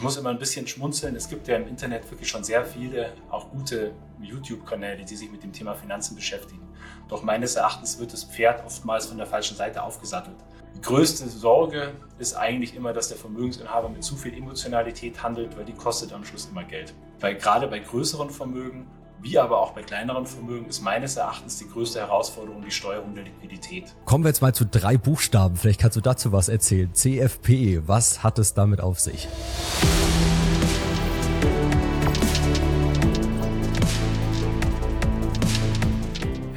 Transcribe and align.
ich 0.00 0.04
muss 0.04 0.16
immer 0.16 0.30
ein 0.30 0.38
bisschen 0.38 0.66
schmunzeln. 0.66 1.14
Es 1.14 1.28
gibt 1.28 1.46
ja 1.46 1.56
im 1.56 1.68
Internet 1.68 2.10
wirklich 2.10 2.26
schon 2.26 2.42
sehr 2.42 2.64
viele, 2.64 3.12
auch 3.28 3.50
gute 3.50 3.92
YouTube-Kanäle, 4.18 5.04
die 5.04 5.14
sich 5.14 5.30
mit 5.30 5.42
dem 5.42 5.52
Thema 5.52 5.74
Finanzen 5.74 6.16
beschäftigen. 6.16 6.66
Doch 7.10 7.22
meines 7.22 7.56
Erachtens 7.56 7.98
wird 7.98 8.14
das 8.14 8.24
Pferd 8.24 8.64
oftmals 8.64 9.04
von 9.08 9.18
der 9.18 9.26
falschen 9.26 9.58
Seite 9.58 9.82
aufgesattelt. 9.82 10.38
Die 10.74 10.80
größte 10.80 11.28
Sorge 11.28 11.92
ist 12.18 12.32
eigentlich 12.32 12.74
immer, 12.74 12.94
dass 12.94 13.08
der 13.08 13.18
Vermögensinhaber 13.18 13.90
mit 13.90 14.02
zu 14.02 14.16
viel 14.16 14.32
Emotionalität 14.32 15.22
handelt, 15.22 15.54
weil 15.58 15.66
die 15.66 15.74
kostet 15.74 16.14
am 16.14 16.24
Schluss 16.24 16.48
immer 16.50 16.64
Geld. 16.64 16.94
Weil 17.18 17.34
gerade 17.34 17.66
bei 17.66 17.80
größeren 17.80 18.30
Vermögen 18.30 18.86
wie 19.22 19.38
aber 19.38 19.60
auch 19.60 19.72
bei 19.72 19.82
kleineren 19.82 20.26
Vermögen 20.26 20.66
ist 20.66 20.80
meines 20.80 21.16
Erachtens 21.16 21.58
die 21.58 21.68
größte 21.68 22.00
Herausforderung 22.00 22.62
die 22.62 22.70
Steuerung 22.70 23.14
der 23.14 23.24
Liquidität. 23.24 23.94
Kommen 24.04 24.24
wir 24.24 24.28
jetzt 24.28 24.42
mal 24.42 24.54
zu 24.54 24.64
drei 24.64 24.96
Buchstaben. 24.96 25.56
Vielleicht 25.56 25.80
kannst 25.80 25.96
du 25.96 26.00
dazu 26.00 26.32
was 26.32 26.48
erzählen. 26.48 26.92
CFP, 26.92 27.82
was 27.86 28.22
hat 28.22 28.38
es 28.38 28.54
damit 28.54 28.80
auf 28.80 29.00
sich? 29.00 29.28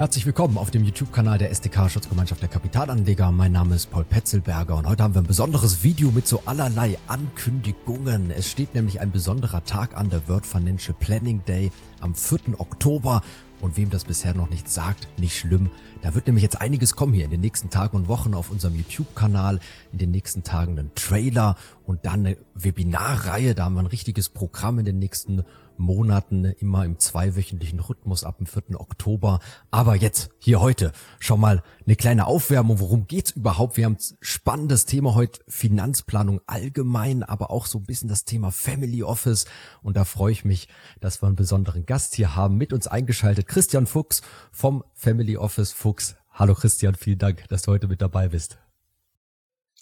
Herzlich 0.03 0.25
willkommen 0.25 0.57
auf 0.57 0.69
dem 0.69 0.83
YouTube-Kanal 0.83 1.37
der 1.37 1.49
SDK 1.49 1.89
Schutzgemeinschaft 1.89 2.41
der 2.41 2.49
Kapitalanleger. 2.49 3.31
Mein 3.31 3.53
Name 3.53 3.75
ist 3.75 3.89
Paul 3.89 4.03
Petzelberger 4.03 4.75
und 4.75 4.85
heute 4.85 5.01
haben 5.01 5.13
wir 5.13 5.21
ein 5.21 5.27
besonderes 5.27 5.81
Video 5.81 6.11
mit 6.11 6.27
so 6.27 6.41
allerlei 6.45 6.97
Ankündigungen. 7.07 8.29
Es 8.29 8.51
steht 8.51 8.75
nämlich 8.75 8.99
ein 8.99 9.11
besonderer 9.11 9.63
Tag 9.63 9.95
an, 9.95 10.09
der 10.09 10.27
World 10.27 10.45
Financial 10.45 10.93
Planning 10.99 11.45
Day 11.45 11.71
am 12.01 12.15
4. 12.15 12.59
Oktober. 12.59 13.21
Und 13.61 13.77
wem 13.77 13.89
das 13.89 14.03
bisher 14.03 14.33
noch 14.33 14.49
nicht 14.49 14.69
sagt, 14.69 15.07
nicht 15.17 15.39
schlimm. 15.39 15.69
Da 16.01 16.13
wird 16.13 16.27
nämlich 16.27 16.43
jetzt 16.43 16.59
einiges 16.59 16.97
kommen 16.97 17.13
hier 17.13 17.23
in 17.23 17.31
den 17.31 17.39
nächsten 17.39 17.69
Tagen 17.69 17.95
und 17.95 18.09
Wochen 18.09 18.33
auf 18.33 18.49
unserem 18.49 18.75
YouTube-Kanal. 18.75 19.61
In 19.93 19.99
den 19.99 20.11
nächsten 20.11 20.43
Tagen 20.43 20.77
ein 20.77 20.91
Trailer 20.95 21.55
und 21.85 22.05
dann 22.05 22.25
eine 22.25 22.37
Webinarreihe. 22.55 23.55
Da 23.55 23.63
haben 23.63 23.75
wir 23.75 23.79
ein 23.79 23.85
richtiges 23.85 24.27
Programm 24.27 24.79
in 24.79 24.85
den 24.85 24.99
nächsten 24.99 25.45
Monaten, 25.77 26.45
immer 26.45 26.85
im 26.85 26.99
zweiwöchentlichen 26.99 27.79
Rhythmus 27.79 28.23
ab 28.23 28.37
dem 28.37 28.45
4. 28.45 28.79
Oktober. 28.79 29.39
Aber 29.71 29.95
jetzt, 29.95 30.29
hier 30.39 30.61
heute, 30.61 30.91
schon 31.19 31.39
mal 31.39 31.63
eine 31.85 31.95
kleine 31.95 32.27
Aufwärmung. 32.27 32.79
Worum 32.79 33.07
geht's 33.07 33.31
überhaupt? 33.31 33.77
Wir 33.77 33.85
haben 33.85 33.97
ein 33.97 34.17
spannendes 34.21 34.85
Thema 34.85 35.15
heute, 35.15 35.41
Finanzplanung 35.47 36.41
allgemein, 36.47 37.23
aber 37.23 37.51
auch 37.51 37.65
so 37.65 37.79
ein 37.79 37.85
bisschen 37.85 38.09
das 38.09 38.25
Thema 38.25 38.51
Family 38.51 39.03
Office. 39.03 39.45
Und 39.81 39.97
da 39.97 40.05
freue 40.05 40.31
ich 40.31 40.45
mich, 40.45 40.67
dass 41.01 41.21
wir 41.21 41.27
einen 41.27 41.35
besonderen 41.35 41.85
Gast 41.85 42.15
hier 42.15 42.35
haben, 42.35 42.57
mit 42.57 42.73
uns 42.73 42.87
eingeschaltet, 42.87 43.47
Christian 43.47 43.87
Fuchs 43.87 44.21
vom 44.51 44.83
Family 44.93 45.37
Office 45.37 45.71
Fuchs. 45.71 46.15
Hallo 46.31 46.55
Christian, 46.55 46.95
vielen 46.95 47.19
Dank, 47.19 47.47
dass 47.49 47.63
du 47.63 47.71
heute 47.71 47.87
mit 47.87 48.01
dabei 48.01 48.29
bist. 48.29 48.57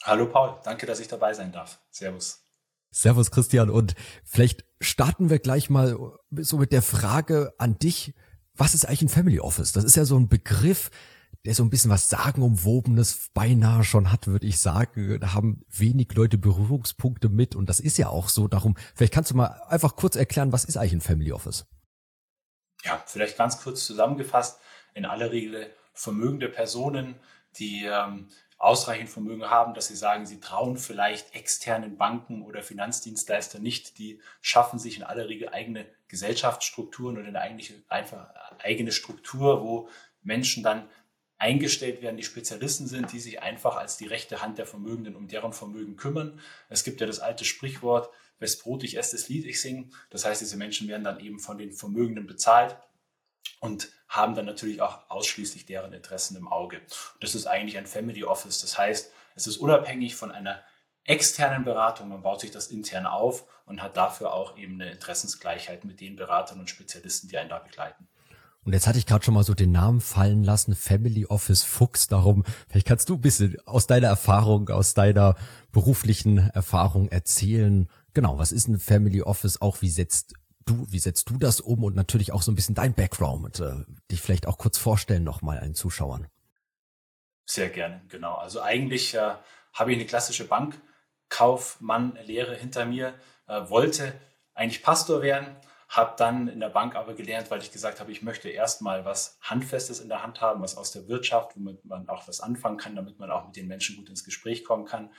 Hallo 0.03 0.25
Paul, 0.25 0.59
danke, 0.63 0.85
dass 0.85 0.99
ich 0.99 1.07
dabei 1.07 1.33
sein 1.33 1.51
darf. 1.51 1.79
Servus. 1.91 2.43
Servus 2.91 3.31
Christian 3.31 3.69
und 3.69 3.95
vielleicht 4.25 4.65
starten 4.81 5.29
wir 5.29 5.39
gleich 5.39 5.69
mal 5.69 5.97
so 6.31 6.57
mit 6.57 6.71
der 6.71 6.81
Frage 6.81 7.53
an 7.57 7.77
dich, 7.77 8.13
was 8.55 8.73
ist 8.73 8.85
eigentlich 8.85 9.03
ein 9.03 9.09
Family 9.09 9.39
Office? 9.39 9.71
Das 9.71 9.83
ist 9.83 9.95
ja 9.95 10.05
so 10.05 10.17
ein 10.17 10.27
Begriff, 10.27 10.91
der 11.45 11.55
so 11.55 11.63
ein 11.63 11.69
bisschen 11.69 11.89
was 11.89 12.09
sagenumwobenes 12.09 13.29
beinahe 13.33 13.83
schon 13.83 14.11
hat, 14.11 14.27
würde 14.27 14.45
ich 14.45 14.59
sagen. 14.59 15.19
Da 15.19 15.33
haben 15.33 15.63
wenig 15.69 16.13
Leute 16.13 16.37
Berührungspunkte 16.37 17.29
mit 17.29 17.55
und 17.55 17.69
das 17.69 17.79
ist 17.79 17.97
ja 17.97 18.09
auch 18.09 18.29
so. 18.29 18.47
Darum, 18.47 18.75
vielleicht 18.95 19.13
kannst 19.13 19.31
du 19.31 19.35
mal 19.35 19.59
einfach 19.67 19.95
kurz 19.95 20.15
erklären, 20.15 20.51
was 20.51 20.65
ist 20.65 20.77
eigentlich 20.77 20.93
ein 20.93 21.01
Family 21.01 21.31
Office? 21.31 21.65
Ja, 22.83 23.01
vielleicht 23.05 23.37
ganz 23.37 23.61
kurz 23.61 23.85
zusammengefasst. 23.85 24.59
In 24.93 25.05
aller 25.05 25.31
Regel 25.31 25.71
vermögende 25.93 26.49
Personen, 26.49 27.15
die 27.57 27.85
ähm, 27.85 28.27
ausreichend 28.61 29.09
Vermögen 29.09 29.49
haben, 29.49 29.73
dass 29.73 29.87
sie 29.87 29.95
sagen, 29.95 30.25
sie 30.27 30.39
trauen 30.39 30.77
vielleicht 30.77 31.33
externen 31.33 31.97
Banken 31.97 32.43
oder 32.43 32.61
Finanzdienstleister 32.61 33.59
nicht. 33.59 33.97
Die 33.97 34.19
schaffen 34.39 34.77
sich 34.77 34.97
in 34.97 35.03
aller 35.03 35.27
Regel 35.27 35.49
eigene 35.49 35.87
Gesellschaftsstrukturen 36.07 37.17
oder 37.17 37.27
eine 37.27 37.41
eigentliche, 37.41 37.73
einfach 37.89 38.29
eigene 38.59 38.91
Struktur, 38.91 39.63
wo 39.63 39.89
Menschen 40.21 40.61
dann 40.61 40.87
eingestellt 41.39 42.03
werden, 42.03 42.17
die 42.17 42.23
Spezialisten 42.23 42.85
sind, 42.85 43.11
die 43.11 43.19
sich 43.19 43.41
einfach 43.41 43.77
als 43.77 43.97
die 43.97 44.05
rechte 44.05 44.43
Hand 44.43 44.59
der 44.59 44.67
Vermögenden 44.67 45.15
um 45.15 45.27
deren 45.27 45.53
Vermögen 45.53 45.95
kümmern. 45.95 46.39
Es 46.69 46.83
gibt 46.83 47.01
ja 47.01 47.07
das 47.07 47.19
alte 47.19 47.45
Sprichwort, 47.45 48.11
wes 48.37 48.59
Brot 48.59 48.83
ich 48.83 48.95
esse, 48.95 49.15
das 49.15 49.27
Lied 49.27 49.45
ich 49.45 49.59
singe. 49.59 49.89
Das 50.11 50.23
heißt, 50.23 50.39
diese 50.39 50.55
Menschen 50.55 50.87
werden 50.87 51.03
dann 51.03 51.19
eben 51.19 51.39
von 51.39 51.57
den 51.57 51.71
Vermögenden 51.71 52.27
bezahlt 52.27 52.77
und 53.59 53.89
haben 54.07 54.35
dann 54.35 54.45
natürlich 54.45 54.81
auch 54.81 55.09
ausschließlich 55.09 55.65
deren 55.65 55.93
Interessen 55.93 56.35
im 56.35 56.47
Auge. 56.47 56.81
das 57.21 57.35
ist 57.35 57.47
eigentlich 57.47 57.77
ein 57.77 57.85
Family 57.85 58.23
Office. 58.23 58.61
Das 58.61 58.77
heißt, 58.77 59.11
es 59.35 59.47
ist 59.47 59.57
unabhängig 59.57 60.15
von 60.15 60.31
einer 60.31 60.61
externen 61.05 61.63
Beratung. 61.63 62.09
Man 62.09 62.21
baut 62.21 62.41
sich 62.41 62.51
das 62.51 62.67
intern 62.67 63.05
auf 63.05 63.45
und 63.65 63.81
hat 63.81 63.97
dafür 63.97 64.33
auch 64.33 64.57
eben 64.57 64.81
eine 64.81 64.91
Interessensgleichheit 64.91 65.85
mit 65.85 66.01
den 66.01 66.15
Beratern 66.15 66.59
und 66.59 66.69
Spezialisten, 66.69 67.27
die 67.27 67.37
einen 67.37 67.49
da 67.49 67.59
begleiten. 67.59 68.07
Und 68.63 68.73
jetzt 68.73 68.85
hatte 68.85 68.99
ich 68.99 69.07
gerade 69.07 69.25
schon 69.25 69.33
mal 69.33 69.43
so 69.43 69.55
den 69.55 69.71
Namen 69.71 70.01
fallen 70.01 70.43
lassen, 70.43 70.75
Family 70.75 71.25
Office 71.25 71.63
Fuchs. 71.63 72.07
Darum, 72.07 72.43
vielleicht 72.67 72.87
kannst 72.87 73.09
du 73.09 73.15
ein 73.15 73.21
bisschen 73.21 73.57
aus 73.65 73.87
deiner 73.87 74.07
Erfahrung, 74.07 74.69
aus 74.69 74.93
deiner 74.93 75.35
beruflichen 75.71 76.37
Erfahrung 76.37 77.07
erzählen. 77.07 77.89
Genau, 78.13 78.37
was 78.37 78.51
ist 78.51 78.67
ein 78.67 78.77
Family 78.77 79.23
Office? 79.23 79.61
Auch 79.61 79.81
wie 79.81 79.89
setzt 79.89 80.35
du, 80.65 80.85
wie 80.89 80.99
setzt 80.99 81.29
du 81.29 81.37
das 81.37 81.59
um 81.59 81.83
und 81.83 81.95
natürlich 81.95 82.31
auch 82.31 82.41
so 82.41 82.51
ein 82.51 82.55
bisschen 82.55 82.75
dein 82.75 82.93
Background, 82.93 83.59
äh, 83.59 83.83
dich 84.09 84.21
vielleicht 84.21 84.47
auch 84.47 84.57
kurz 84.57 84.77
vorstellen 84.77 85.23
nochmal 85.23 85.59
allen 85.59 85.75
Zuschauern. 85.75 86.27
Sehr 87.45 87.69
gerne, 87.69 88.01
genau. 88.07 88.35
Also 88.35 88.61
eigentlich 88.61 89.13
äh, 89.13 89.35
habe 89.73 89.91
ich 89.91 89.97
eine 89.97 90.05
klassische 90.05 90.47
Bankkaufmann-Lehre 90.47 92.55
hinter 92.55 92.85
mir, 92.85 93.13
äh, 93.47 93.69
wollte 93.69 94.13
eigentlich 94.53 94.83
Pastor 94.83 95.21
werden, 95.21 95.55
habe 95.89 96.13
dann 96.17 96.47
in 96.47 96.61
der 96.61 96.69
Bank 96.69 96.95
aber 96.95 97.13
gelernt, 97.13 97.51
weil 97.51 97.61
ich 97.61 97.71
gesagt 97.71 97.99
habe, 97.99 98.11
ich 98.11 98.21
möchte 98.21 98.49
erstmal 98.49 99.03
was 99.03 99.37
Handfestes 99.41 99.99
in 99.99 100.07
der 100.07 100.23
Hand 100.23 100.39
haben, 100.39 100.61
was 100.61 100.77
aus 100.77 100.91
der 100.91 101.09
Wirtschaft, 101.09 101.57
womit 101.57 101.83
man 101.83 102.07
auch 102.07 102.27
was 102.29 102.39
anfangen 102.39 102.77
kann, 102.77 102.95
damit 102.95 103.19
man 103.19 103.29
auch 103.29 103.47
mit 103.47 103.57
den 103.57 103.67
Menschen 103.67 103.97
gut 103.97 104.09
ins 104.09 104.23
Gespräch 104.23 104.63
kommen 104.63 104.85
kann. 104.85 105.11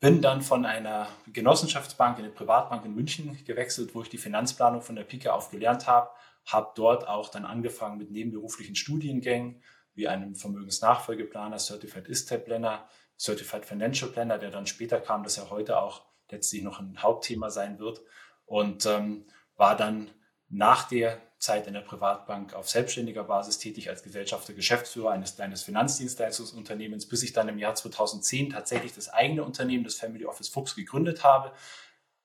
Bin 0.00 0.22
dann 0.22 0.42
von 0.42 0.64
einer 0.64 1.08
Genossenschaftsbank 1.32 2.18
in 2.18 2.24
eine 2.24 2.32
Privatbank 2.32 2.84
in 2.84 2.94
München 2.94 3.36
gewechselt, 3.44 3.94
wo 3.94 4.02
ich 4.02 4.08
die 4.08 4.18
Finanzplanung 4.18 4.80
von 4.80 4.94
der 4.94 5.02
Pike 5.02 5.32
auf 5.32 5.50
gelernt 5.50 5.88
habe. 5.88 6.10
Habe 6.46 6.70
dort 6.76 7.08
auch 7.08 7.30
dann 7.30 7.44
angefangen 7.44 7.98
mit 7.98 8.12
nebenberuflichen 8.12 8.76
Studiengängen 8.76 9.60
wie 9.94 10.06
einem 10.06 10.36
Vermögensnachfolgeplaner, 10.36 11.58
Certified 11.58 12.08
Estate 12.08 12.44
Planner, 12.44 12.88
Certified 13.18 13.66
Financial 13.66 14.08
Planner, 14.08 14.38
der 14.38 14.52
dann 14.52 14.68
später 14.68 15.00
kam, 15.00 15.24
das 15.24 15.34
ja 15.34 15.50
heute 15.50 15.80
auch 15.80 16.06
letztlich 16.30 16.62
noch 16.62 16.78
ein 16.78 17.02
Hauptthema 17.02 17.50
sein 17.50 17.80
wird. 17.80 18.00
Und 18.46 18.86
ähm, 18.86 19.26
war 19.56 19.76
dann 19.76 20.12
nach 20.48 20.88
der 20.88 21.20
Zeit 21.38 21.66
in 21.66 21.74
der 21.74 21.80
Privatbank 21.80 22.54
auf 22.54 22.68
selbstständiger 22.68 23.24
Basis 23.24 23.58
tätig 23.58 23.88
als 23.88 24.02
Gesellschafter, 24.02 24.52
Geschäftsführer 24.52 25.10
eines 25.10 25.36
kleines 25.36 25.62
Finanzdienstleistungsunternehmens, 25.62 27.06
bis 27.06 27.22
ich 27.22 27.32
dann 27.32 27.48
im 27.48 27.58
Jahr 27.58 27.74
2010 27.74 28.50
tatsächlich 28.50 28.92
das 28.92 29.08
eigene 29.08 29.44
Unternehmen, 29.44 29.84
das 29.84 29.94
Family 29.94 30.26
Office 30.26 30.48
Fuchs, 30.48 30.74
gegründet 30.74 31.22
habe. 31.22 31.52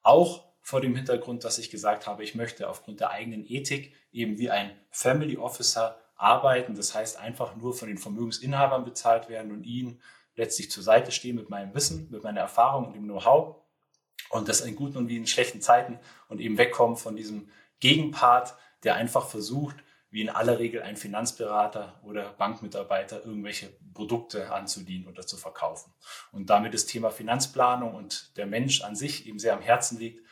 Auch 0.02 0.46
vor 0.62 0.82
dem 0.82 0.96
Hintergrund, 0.96 1.44
dass 1.44 1.60
ich 1.60 1.70
gesagt 1.70 2.08
habe, 2.08 2.24
ich 2.24 2.36
möchte 2.36 2.70
aufgrund 2.70 3.02
der 3.02 3.12
eigenen 3.12 3.46
Ethik 3.46 3.94
eben 4.12 4.38
wie 4.38 4.50
ein 4.50 4.72
Family 4.90 5.38
Officer 5.38 6.00
arbeiten. 6.16 6.76
Das 6.76 6.96
heißt, 6.96 7.20
einfach 7.20 7.56
nur 7.56 7.76
von 7.76 7.90
den 7.90 7.98
Vermögensinhabern 7.98 8.86
bezahlt 8.86 9.30
werden 9.30 9.52
und 9.52 9.66
ihnen 9.66 10.02
letztlich 10.36 10.72
zur 10.72 10.82
Seite 10.82 11.12
stehen 11.12 11.36
mit 11.36 11.50
meinem 11.50 11.76
Wissen, 11.76 12.08
mit 12.10 12.24
meiner 12.24 12.42
Erfahrung 12.42 12.88
und 12.88 12.94
dem 12.94 13.04
Know-how. 13.04 13.58
Und 14.30 14.50
das 14.50 14.62
in 14.62 14.76
guten 14.76 14.98
und 14.98 15.10
wie 15.10 15.18
in 15.18 15.28
schlechten 15.28 15.62
Zeiten 15.62 16.00
und 16.30 16.40
eben 16.40 16.58
wegkommen 16.58 16.96
von 16.96 17.16
diesem 17.16 17.50
Gegenpart, 17.80 18.56
der 18.84 18.96
einfach 18.96 19.28
versucht, 19.28 19.76
wie 20.10 20.22
in 20.22 20.30
aller 20.30 20.60
Regel 20.60 20.84
ein 20.84 20.96
Finanzberater 20.96 22.00
oder 22.04 22.34
Bankmitarbeiter 22.34 23.26
irgendwelche 23.26 23.70
Produkte 23.96 24.52
anzudienen 24.52 25.08
oder 25.08 25.26
zu 25.26 25.38
verkaufen. 25.38 25.92
Und 26.32 26.52
damit 26.52 26.76
das 26.76 26.86
Thema 26.86 27.10
Finanzplanung 27.10 27.96
und 27.96 28.38
der 28.38 28.46
Mensch 28.46 28.84
an 28.84 28.96
sich 28.96 29.26
eben 29.26 29.40
sehr 29.40 29.56
am 29.56 29.62
Herzen 29.62 29.98
liegt, 29.98 30.24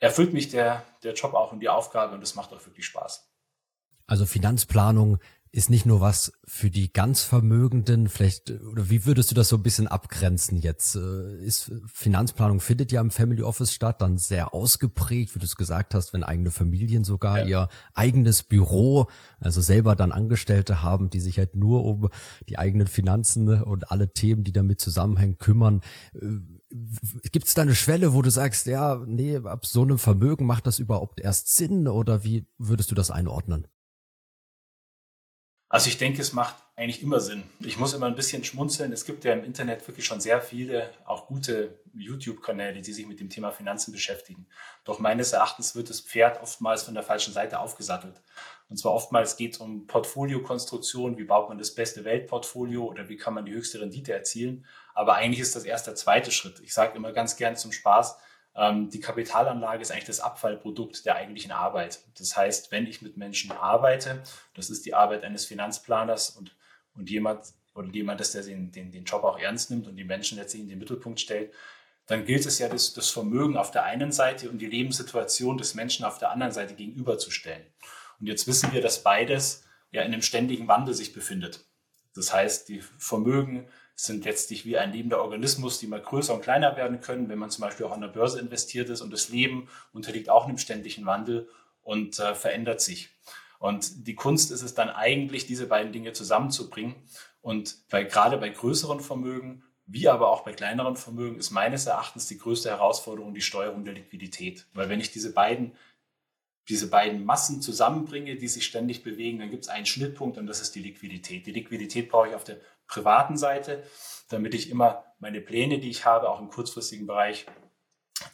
erfüllt 0.00 0.32
mich 0.32 0.48
der, 0.48 0.82
der 1.04 1.14
Job 1.14 1.34
auch 1.34 1.52
und 1.52 1.60
die 1.60 1.68
Aufgabe 1.68 2.14
und 2.14 2.22
das 2.22 2.34
macht 2.34 2.52
auch 2.52 2.66
wirklich 2.66 2.86
Spaß. 2.86 3.30
Also 4.08 4.26
Finanzplanung 4.26 5.20
ist 5.52 5.68
nicht 5.68 5.84
nur 5.84 6.00
was 6.00 6.32
für 6.46 6.70
die 6.70 6.92
ganz 6.92 7.22
Vermögenden, 7.22 8.08
vielleicht, 8.08 8.52
oder 8.52 8.88
wie 8.88 9.04
würdest 9.04 9.32
du 9.32 9.34
das 9.34 9.48
so 9.48 9.56
ein 9.56 9.64
bisschen 9.64 9.88
abgrenzen 9.88 10.56
jetzt? 10.56 10.94
Äh, 10.94 11.44
ist 11.44 11.72
Finanzplanung 11.86 12.60
findet 12.60 12.92
ja 12.92 13.00
im 13.00 13.10
Family 13.10 13.42
Office 13.42 13.72
statt, 13.72 14.00
dann 14.00 14.16
sehr 14.16 14.54
ausgeprägt, 14.54 15.34
wie 15.34 15.40
du 15.40 15.44
es 15.44 15.56
gesagt 15.56 15.94
hast, 15.94 16.12
wenn 16.12 16.22
eigene 16.22 16.52
Familien 16.52 17.02
sogar 17.02 17.40
ja. 17.40 17.46
ihr 17.46 17.68
eigenes 17.94 18.44
Büro, 18.44 19.08
also 19.40 19.60
selber 19.60 19.96
dann 19.96 20.12
Angestellte 20.12 20.82
haben, 20.82 21.10
die 21.10 21.20
sich 21.20 21.38
halt 21.38 21.56
nur 21.56 21.84
um 21.84 22.08
die 22.48 22.56
eigenen 22.56 22.86
Finanzen 22.86 23.48
und 23.48 23.90
alle 23.90 24.12
Themen, 24.12 24.44
die 24.44 24.52
damit 24.52 24.80
zusammenhängen, 24.80 25.38
kümmern. 25.38 25.80
Äh, 26.14 26.38
Gibt 27.32 27.48
es 27.48 27.54
da 27.54 27.62
eine 27.62 27.74
Schwelle, 27.74 28.14
wo 28.14 28.22
du 28.22 28.30
sagst, 28.30 28.66
ja, 28.66 29.02
nee, 29.04 29.36
ab 29.38 29.66
so 29.66 29.82
einem 29.82 29.98
Vermögen 29.98 30.46
macht 30.46 30.68
das 30.68 30.78
überhaupt 30.78 31.18
erst 31.18 31.56
Sinn 31.56 31.88
oder 31.88 32.22
wie 32.22 32.46
würdest 32.58 32.92
du 32.92 32.94
das 32.94 33.10
einordnen? 33.10 33.66
Also 35.72 35.88
ich 35.88 35.98
denke, 35.98 36.20
es 36.20 36.32
macht 36.32 36.56
eigentlich 36.74 37.00
immer 37.00 37.20
Sinn. 37.20 37.44
Ich 37.60 37.78
muss 37.78 37.94
immer 37.94 38.06
ein 38.06 38.16
bisschen 38.16 38.42
schmunzeln. 38.42 38.92
Es 38.92 39.04
gibt 39.04 39.22
ja 39.22 39.32
im 39.32 39.44
Internet 39.44 39.86
wirklich 39.86 40.04
schon 40.04 40.20
sehr 40.20 40.42
viele, 40.42 40.90
auch 41.04 41.28
gute 41.28 41.78
YouTube-Kanäle, 41.94 42.82
die 42.82 42.92
sich 42.92 43.06
mit 43.06 43.20
dem 43.20 43.30
Thema 43.30 43.52
Finanzen 43.52 43.92
beschäftigen. 43.92 44.48
Doch 44.84 44.98
meines 44.98 45.32
Erachtens 45.32 45.76
wird 45.76 45.88
das 45.88 46.00
Pferd 46.00 46.42
oftmals 46.42 46.82
von 46.82 46.94
der 46.94 47.04
falschen 47.04 47.32
Seite 47.32 47.60
aufgesattelt. 47.60 48.20
Und 48.68 48.78
zwar 48.78 48.92
oftmals 48.92 49.36
geht 49.36 49.54
es 49.54 49.60
um 49.60 49.86
Portfoliokonstruktion, 49.86 51.16
wie 51.18 51.24
baut 51.24 51.48
man 51.48 51.58
das 51.58 51.72
beste 51.72 52.04
Weltportfolio 52.04 52.84
oder 52.86 53.08
wie 53.08 53.16
kann 53.16 53.34
man 53.34 53.44
die 53.44 53.52
höchste 53.52 53.80
Rendite 53.80 54.12
erzielen. 54.12 54.66
Aber 54.94 55.14
eigentlich 55.14 55.40
ist 55.40 55.54
das 55.54 55.64
erst 55.64 55.86
der 55.86 55.94
zweite 55.94 56.32
Schritt. 56.32 56.58
Ich 56.64 56.74
sage 56.74 56.96
immer 56.96 57.12
ganz 57.12 57.36
gern 57.36 57.54
zum 57.54 57.70
Spaß, 57.70 58.18
die 58.56 59.00
Kapitalanlage 59.00 59.80
ist 59.80 59.92
eigentlich 59.92 60.04
das 60.04 60.20
Abfallprodukt 60.20 61.06
der 61.06 61.14
eigentlichen 61.16 61.52
Arbeit. 61.52 62.00
Das 62.18 62.36
heißt, 62.36 62.72
wenn 62.72 62.86
ich 62.86 63.00
mit 63.00 63.16
Menschen 63.16 63.52
arbeite, 63.52 64.22
das 64.54 64.70
ist 64.70 64.84
die 64.84 64.94
Arbeit 64.94 65.22
eines 65.22 65.46
Finanzplaners 65.46 66.30
und, 66.30 66.56
und 66.94 67.08
jemand 67.08 67.54
oder 67.74 67.88
jemand, 67.88 68.34
der 68.34 68.42
den, 68.42 68.72
den, 68.72 68.90
den 68.90 69.04
Job 69.04 69.22
auch 69.24 69.38
ernst 69.38 69.70
nimmt 69.70 69.86
und 69.86 69.96
die 69.96 70.04
Menschen 70.04 70.36
letztlich 70.36 70.62
in 70.62 70.68
den 70.68 70.78
Mittelpunkt 70.78 71.20
stellt, 71.20 71.52
dann 72.06 72.24
gilt 72.24 72.44
es 72.44 72.58
ja, 72.58 72.68
das, 72.68 72.92
das 72.92 73.10
Vermögen 73.10 73.56
auf 73.56 73.70
der 73.70 73.84
einen 73.84 74.10
Seite 74.10 74.50
und 74.50 74.58
die 74.58 74.66
Lebenssituation 74.66 75.56
des 75.56 75.74
Menschen 75.74 76.04
auf 76.04 76.18
der 76.18 76.32
anderen 76.32 76.52
Seite 76.52 76.74
gegenüberzustellen. 76.74 77.64
Und 78.18 78.26
jetzt 78.26 78.48
wissen 78.48 78.72
wir, 78.72 78.82
dass 78.82 79.04
beides 79.04 79.64
ja 79.92 80.02
in 80.02 80.12
einem 80.12 80.22
ständigen 80.22 80.66
Wandel 80.66 80.94
sich 80.94 81.12
befindet. 81.12 81.64
Das 82.14 82.32
heißt, 82.32 82.68
die 82.68 82.80
Vermögen 82.98 83.68
sind 84.04 84.24
letztlich 84.24 84.64
wie 84.64 84.78
ein 84.78 84.92
lebender 84.92 85.22
Organismus, 85.22 85.78
die 85.78 85.86
mal 85.86 86.00
größer 86.00 86.34
und 86.34 86.42
kleiner 86.42 86.76
werden 86.76 87.00
können, 87.00 87.28
wenn 87.28 87.38
man 87.38 87.50
zum 87.50 87.62
Beispiel 87.62 87.86
auch 87.86 87.92
an 87.92 88.00
der 88.00 88.08
Börse 88.08 88.40
investiert 88.40 88.88
ist. 88.88 89.00
Und 89.00 89.12
das 89.12 89.28
Leben 89.28 89.68
unterliegt 89.92 90.30
auch 90.30 90.46
einem 90.46 90.58
ständigen 90.58 91.06
Wandel 91.06 91.48
und 91.82 92.18
äh, 92.18 92.34
verändert 92.34 92.80
sich. 92.80 93.10
Und 93.58 94.06
die 94.06 94.14
Kunst 94.14 94.50
ist 94.52 94.62
es 94.62 94.74
dann 94.74 94.88
eigentlich, 94.88 95.46
diese 95.46 95.66
beiden 95.66 95.92
Dinge 95.92 96.12
zusammenzubringen. 96.12 96.94
Und 97.42 97.88
bei, 97.90 98.04
gerade 98.04 98.38
bei 98.38 98.48
größeren 98.48 99.00
Vermögen, 99.00 99.64
wie 99.86 100.08
aber 100.08 100.30
auch 100.30 100.44
bei 100.44 100.52
kleineren 100.52 100.96
Vermögen, 100.96 101.38
ist 101.38 101.50
meines 101.50 101.86
Erachtens 101.86 102.26
die 102.26 102.38
größte 102.38 102.70
Herausforderung 102.70 103.34
die 103.34 103.42
Steuerung 103.42 103.84
der 103.84 103.94
Liquidität. 103.94 104.66
Weil 104.72 104.88
wenn 104.88 105.00
ich 105.00 105.10
diese 105.10 105.32
beiden 105.32 105.72
diese 106.70 106.88
beiden 106.88 107.24
Massen 107.24 107.60
zusammenbringe, 107.60 108.36
die 108.36 108.46
sich 108.46 108.64
ständig 108.64 109.02
bewegen, 109.02 109.40
dann 109.40 109.50
gibt 109.50 109.64
es 109.64 109.68
einen 109.68 109.86
Schnittpunkt 109.86 110.38
und 110.38 110.46
das 110.46 110.60
ist 110.60 110.74
die 110.76 110.82
Liquidität. 110.82 111.44
Die 111.44 111.52
Liquidität 111.52 112.08
brauche 112.08 112.28
ich 112.28 112.34
auf 112.34 112.44
der 112.44 112.60
privaten 112.90 113.36
Seite, 113.38 113.82
damit 114.28 114.54
ich 114.54 114.68
immer 114.68 115.04
meine 115.18 115.40
Pläne, 115.40 115.78
die 115.78 115.90
ich 115.90 116.04
habe, 116.04 116.28
auch 116.28 116.40
im 116.40 116.50
kurzfristigen 116.50 117.06
Bereich 117.06 117.46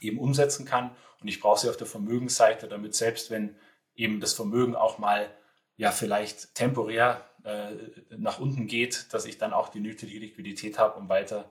eben 0.01 0.19
umsetzen 0.19 0.67
kann. 0.67 0.91
Und 1.21 1.29
ich 1.29 1.41
brauche 1.41 1.61
sie 1.61 1.69
auf 1.69 1.77
der 1.77 1.87
Vermögensseite, 1.87 2.67
damit 2.67 2.95
selbst 2.95 3.31
wenn 3.31 3.57
eben 3.95 4.21
das 4.21 4.33
Vermögen 4.33 4.75
auch 4.75 4.99
mal 4.99 5.31
ja 5.77 5.91
vielleicht 5.91 6.55
temporär 6.55 7.25
äh, 7.45 7.73
nach 8.17 8.41
unten 8.41 8.67
geht, 8.67 9.13
dass 9.13 9.27
ich 9.27 9.39
dann 9.39 9.53
auch 9.53 9.69
die 9.69 9.81
nötige 9.81 10.19
Liquidität 10.19 10.79
habe, 10.79 10.99
um 10.99 11.09
weiter 11.09 11.51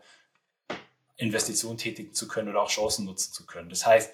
Investitionen 1.17 1.77
tätigen 1.77 2.13
zu 2.13 2.27
können 2.27 2.49
oder 2.49 2.61
auch 2.61 2.69
Chancen 2.69 3.05
nutzen 3.05 3.33
zu 3.33 3.45
können. 3.45 3.69
Das 3.69 3.85
heißt, 3.85 4.13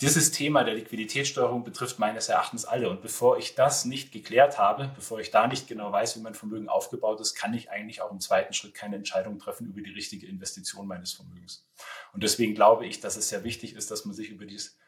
dieses 0.00 0.30
Thema 0.30 0.62
der 0.62 0.74
Liquiditätssteuerung 0.74 1.64
betrifft 1.64 1.98
meines 1.98 2.28
Erachtens 2.28 2.64
alle. 2.64 2.88
Und 2.88 3.02
bevor 3.02 3.36
ich 3.36 3.56
das 3.56 3.84
nicht 3.84 4.12
geklärt 4.12 4.56
habe, 4.56 4.92
bevor 4.94 5.18
ich 5.18 5.32
da 5.32 5.48
nicht 5.48 5.66
genau 5.66 5.90
weiß, 5.90 6.16
wie 6.16 6.20
mein 6.20 6.34
Vermögen 6.34 6.68
aufgebaut 6.68 7.20
ist, 7.20 7.34
kann 7.34 7.52
ich 7.52 7.70
eigentlich 7.70 8.00
auch 8.00 8.12
im 8.12 8.20
zweiten 8.20 8.52
Schritt 8.52 8.74
keine 8.74 8.94
Entscheidung 8.94 9.38
treffen 9.38 9.66
über 9.66 9.80
die 9.80 9.90
richtige 9.90 10.26
Investition 10.26 10.86
meines 10.86 11.12
Vermögens. 11.12 11.68
Und 12.12 12.22
deswegen 12.22 12.54
glaube 12.54 12.86
ich, 12.86 13.00
dass 13.00 13.16
es 13.16 13.28
sehr 13.28 13.42
wichtig 13.42 13.74
ist, 13.74 13.90
dass 13.90 14.04
man 14.04 14.14
sich 14.14 14.30
über 14.30 14.46
dieses 14.46 14.78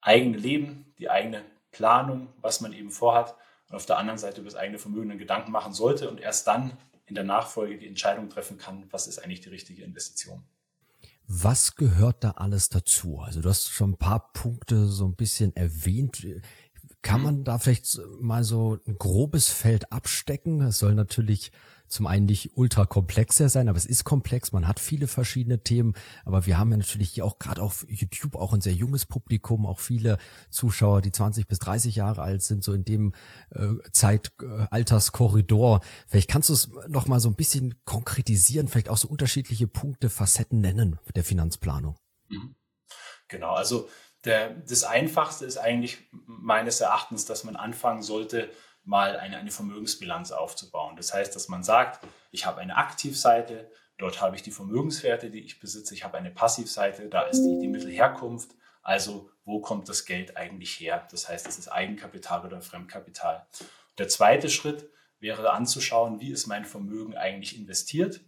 eigene 0.00 0.36
Leben, 0.36 0.94
die 0.98 1.10
eigene 1.10 1.44
Planung, 1.72 2.32
was 2.40 2.60
man 2.60 2.72
eben 2.72 2.90
vorhat, 2.90 3.36
und 3.68 3.76
auf 3.76 3.86
der 3.86 3.98
anderen 3.98 4.18
Seite 4.18 4.40
über 4.40 4.50
das 4.50 4.58
eigene 4.58 4.78
Vermögen 4.78 5.10
einen 5.10 5.18
Gedanken 5.18 5.50
machen 5.50 5.72
sollte 5.72 6.08
und 6.08 6.20
erst 6.20 6.46
dann 6.46 6.76
in 7.06 7.16
der 7.16 7.24
Nachfolge 7.24 7.76
die 7.76 7.88
Entscheidung 7.88 8.28
treffen 8.28 8.56
kann, 8.56 8.86
was 8.90 9.08
ist 9.08 9.18
eigentlich 9.18 9.40
die 9.40 9.48
richtige 9.48 9.82
Investition. 9.82 10.44
Was 11.26 11.76
gehört 11.76 12.22
da 12.22 12.32
alles 12.32 12.68
dazu? 12.68 13.18
Also 13.18 13.40
du 13.40 13.48
hast 13.48 13.70
schon 13.70 13.92
ein 13.92 13.98
paar 13.98 14.32
Punkte 14.32 14.86
so 14.86 15.06
ein 15.06 15.16
bisschen 15.16 15.56
erwähnt. 15.56 16.26
Kann 17.02 17.22
man 17.22 17.44
da 17.44 17.58
vielleicht 17.58 18.00
mal 18.20 18.44
so 18.44 18.78
ein 18.86 18.98
grobes 18.98 19.48
Feld 19.48 19.92
abstecken? 19.92 20.60
Es 20.62 20.78
soll 20.78 20.94
natürlich 20.94 21.50
zum 21.88 22.06
einen 22.06 22.26
nicht 22.26 22.52
ultra 22.56 22.86
komplexer 22.86 23.48
sein, 23.48 23.68
aber 23.68 23.78
es 23.78 23.86
ist 23.86 24.04
komplex. 24.04 24.52
Man 24.52 24.66
hat 24.66 24.80
viele 24.80 25.06
verschiedene 25.06 25.62
Themen, 25.62 25.94
aber 26.24 26.46
wir 26.46 26.58
haben 26.58 26.70
ja 26.70 26.76
natürlich 26.76 27.10
hier 27.10 27.24
auch 27.24 27.38
gerade 27.38 27.62
auf 27.62 27.86
YouTube 27.88 28.36
auch 28.36 28.52
ein 28.52 28.60
sehr 28.60 28.72
junges 28.72 29.06
Publikum, 29.06 29.66
auch 29.66 29.80
viele 29.80 30.18
Zuschauer, 30.50 31.02
die 31.02 31.12
20 31.12 31.46
bis 31.46 31.58
30 31.60 31.96
Jahre 31.96 32.22
alt 32.22 32.42
sind, 32.42 32.64
so 32.64 32.72
in 32.72 32.84
dem 32.84 33.12
äh, 33.50 33.68
Zeitalterskorridor. 33.92 35.80
Vielleicht 36.08 36.30
kannst 36.30 36.48
du 36.48 36.54
es 36.54 36.70
noch 36.88 37.06
mal 37.06 37.20
so 37.20 37.28
ein 37.28 37.36
bisschen 37.36 37.74
konkretisieren, 37.84 38.68
vielleicht 38.68 38.88
auch 38.88 38.96
so 38.96 39.08
unterschiedliche 39.08 39.66
Punkte, 39.66 40.10
Facetten 40.10 40.60
nennen 40.60 40.98
der 41.14 41.24
Finanzplanung. 41.24 41.96
Mhm. 42.28 42.56
Genau, 43.28 43.54
also 43.54 43.88
der, 44.24 44.50
das 44.50 44.84
Einfachste 44.84 45.44
ist 45.44 45.58
eigentlich 45.58 45.98
meines 46.26 46.80
Erachtens, 46.80 47.24
dass 47.24 47.44
man 47.44 47.56
anfangen 47.56 48.02
sollte, 48.02 48.50
mal 48.84 49.16
eine, 49.16 49.38
eine 49.38 49.50
Vermögensbilanz 49.50 50.30
aufzubauen. 50.32 50.96
Das 50.96 51.12
heißt, 51.12 51.34
dass 51.34 51.48
man 51.48 51.62
sagt, 51.62 52.06
ich 52.30 52.46
habe 52.46 52.60
eine 52.60 52.76
Aktivseite, 52.76 53.70
dort 53.98 54.20
habe 54.20 54.36
ich 54.36 54.42
die 54.42 54.50
Vermögenswerte, 54.50 55.30
die 55.30 55.40
ich 55.40 55.60
besitze, 55.60 55.94
ich 55.94 56.04
habe 56.04 56.18
eine 56.18 56.30
Passivseite, 56.30 57.08
da 57.08 57.22
ist 57.22 57.42
die, 57.42 57.58
die 57.60 57.68
Mittelherkunft, 57.68 58.50
also 58.82 59.30
wo 59.44 59.60
kommt 59.60 59.88
das 59.88 60.04
Geld 60.04 60.36
eigentlich 60.36 60.78
her? 60.80 61.06
Das 61.10 61.28
heißt, 61.28 61.46
ist 61.46 61.58
es 61.58 61.68
Eigenkapital 61.68 62.44
oder 62.44 62.60
Fremdkapital? 62.60 63.46
Der 63.98 64.08
zweite 64.08 64.50
Schritt 64.50 64.90
wäre 65.20 65.52
anzuschauen, 65.52 66.20
wie 66.20 66.30
ist 66.30 66.46
mein 66.46 66.64
Vermögen 66.64 67.16
eigentlich 67.16 67.56
investiert. 67.58 68.20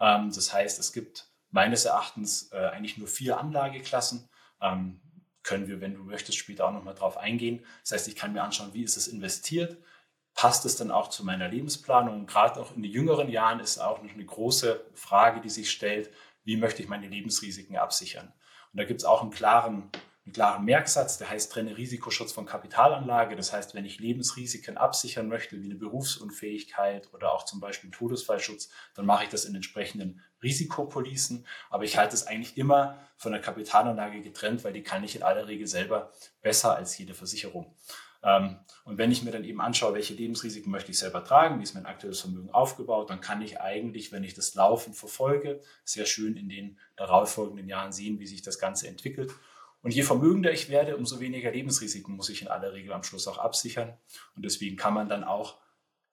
Ähm, 0.00 0.30
das 0.32 0.52
heißt, 0.52 0.78
es 0.78 0.92
gibt 0.92 1.28
meines 1.50 1.84
Erachtens 1.84 2.52
äh, 2.52 2.56
eigentlich 2.56 2.98
nur 2.98 3.08
vier 3.08 3.38
Anlageklassen. 3.38 4.28
Ähm, 4.60 5.00
können 5.42 5.68
wir, 5.68 5.80
wenn 5.80 5.94
du 5.94 6.02
möchtest, 6.02 6.38
später 6.38 6.66
auch 6.66 6.72
nochmal 6.72 6.94
drauf 6.94 7.16
eingehen. 7.16 7.64
Das 7.82 7.92
heißt, 7.92 8.08
ich 8.08 8.16
kann 8.16 8.32
mir 8.32 8.42
anschauen, 8.42 8.74
wie 8.74 8.82
ist 8.82 8.96
es 8.96 9.06
investiert, 9.06 9.78
passt 10.36 10.66
es 10.66 10.76
dann 10.76 10.90
auch 10.90 11.08
zu 11.08 11.24
meiner 11.24 11.48
Lebensplanung? 11.48 12.26
gerade 12.26 12.60
auch 12.60 12.76
in 12.76 12.82
den 12.82 12.92
jüngeren 12.92 13.28
Jahren 13.28 13.58
ist 13.58 13.78
auch 13.78 14.02
noch 14.02 14.12
eine 14.12 14.24
große 14.24 14.84
Frage, 14.94 15.40
die 15.40 15.50
sich 15.50 15.70
stellt, 15.70 16.10
wie 16.44 16.56
möchte 16.56 16.82
ich 16.82 16.88
meine 16.88 17.08
Lebensrisiken 17.08 17.76
absichern? 17.76 18.32
Und 18.72 18.78
da 18.78 18.84
gibt 18.84 19.00
es 19.00 19.06
auch 19.06 19.22
einen 19.22 19.30
klaren, 19.30 19.90
einen 20.24 20.32
klaren 20.32 20.64
Merksatz, 20.64 21.18
der 21.18 21.30
heißt 21.30 21.50
trenne 21.50 21.76
Risikoschutz 21.76 22.32
von 22.32 22.46
Kapitalanlage. 22.46 23.34
Das 23.34 23.52
heißt, 23.52 23.74
wenn 23.74 23.86
ich 23.86 23.98
Lebensrisiken 23.98 24.76
absichern 24.76 25.28
möchte, 25.28 25.60
wie 25.60 25.64
eine 25.64 25.74
Berufsunfähigkeit 25.74 27.12
oder 27.14 27.32
auch 27.32 27.44
zum 27.44 27.58
Beispiel 27.58 27.90
Todesfallschutz, 27.90 28.68
dann 28.94 29.06
mache 29.06 29.24
ich 29.24 29.30
das 29.30 29.46
in 29.46 29.54
entsprechenden 29.54 30.22
Risikopolicen. 30.42 31.46
Aber 31.70 31.84
ich 31.84 31.96
halte 31.96 32.14
es 32.14 32.26
eigentlich 32.26 32.58
immer 32.58 32.98
von 33.16 33.32
der 33.32 33.40
Kapitalanlage 33.40 34.20
getrennt, 34.20 34.62
weil 34.64 34.74
die 34.74 34.82
kann 34.82 35.02
ich 35.02 35.16
in 35.16 35.22
aller 35.22 35.48
Regel 35.48 35.66
selber 35.66 36.12
besser 36.42 36.76
als 36.76 36.98
jede 36.98 37.14
Versicherung. 37.14 37.74
Ähm, 38.26 38.56
und 38.84 38.98
wenn 38.98 39.12
ich 39.12 39.22
mir 39.22 39.30
dann 39.30 39.44
eben 39.44 39.60
anschaue, 39.60 39.94
welche 39.94 40.14
Lebensrisiken 40.14 40.70
möchte 40.70 40.90
ich 40.90 40.98
selber 40.98 41.22
tragen, 41.22 41.60
wie 41.60 41.62
ist 41.62 41.74
mein 41.74 41.86
aktuelles 41.86 42.20
Vermögen 42.20 42.50
aufgebaut, 42.50 43.08
dann 43.08 43.20
kann 43.20 43.40
ich 43.40 43.60
eigentlich, 43.60 44.10
wenn 44.10 44.24
ich 44.24 44.34
das 44.34 44.54
laufend 44.54 44.96
verfolge, 44.96 45.60
sehr 45.84 46.06
schön 46.06 46.36
in 46.36 46.48
den 46.48 46.78
darauffolgenden 46.96 47.68
Jahren 47.68 47.92
sehen, 47.92 48.18
wie 48.18 48.26
sich 48.26 48.42
das 48.42 48.58
Ganze 48.58 48.88
entwickelt. 48.88 49.32
Und 49.80 49.94
je 49.94 50.02
vermögender 50.02 50.50
ich 50.50 50.68
werde, 50.68 50.96
umso 50.96 51.20
weniger 51.20 51.52
Lebensrisiken 51.52 52.16
muss 52.16 52.28
ich 52.28 52.42
in 52.42 52.48
aller 52.48 52.72
Regel 52.72 52.92
am 52.92 53.04
Schluss 53.04 53.28
auch 53.28 53.38
absichern. 53.38 53.96
Und 54.34 54.44
deswegen 54.44 54.76
kann 54.76 54.94
man 54.94 55.08
dann 55.08 55.22
auch 55.22 55.58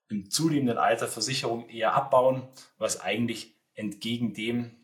im 0.09 0.29
zunehmenden 0.29 0.77
Alter 0.77 1.07
Versicherungen 1.07 1.67
eher 1.69 1.95
abbauen, 1.95 2.47
was 2.77 3.01
eigentlich 3.01 3.55
entgegen 3.73 4.35
dem 4.35 4.75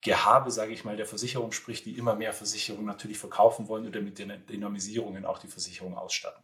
Gehabe, 0.00 0.50
sage 0.50 0.72
ich 0.72 0.84
mal, 0.84 0.96
der 0.96 1.06
Versicherung 1.06 1.52
spricht, 1.52 1.86
die 1.86 1.96
immer 1.96 2.16
mehr 2.16 2.32
Versicherungen 2.32 2.86
natürlich 2.86 3.18
verkaufen 3.18 3.68
wollen 3.68 3.86
oder 3.86 4.00
mit 4.00 4.18
den 4.18 4.44
Dynamisierungen 4.46 5.24
auch 5.24 5.38
die 5.38 5.48
Versicherung 5.48 5.96
ausstatten. 5.96 6.42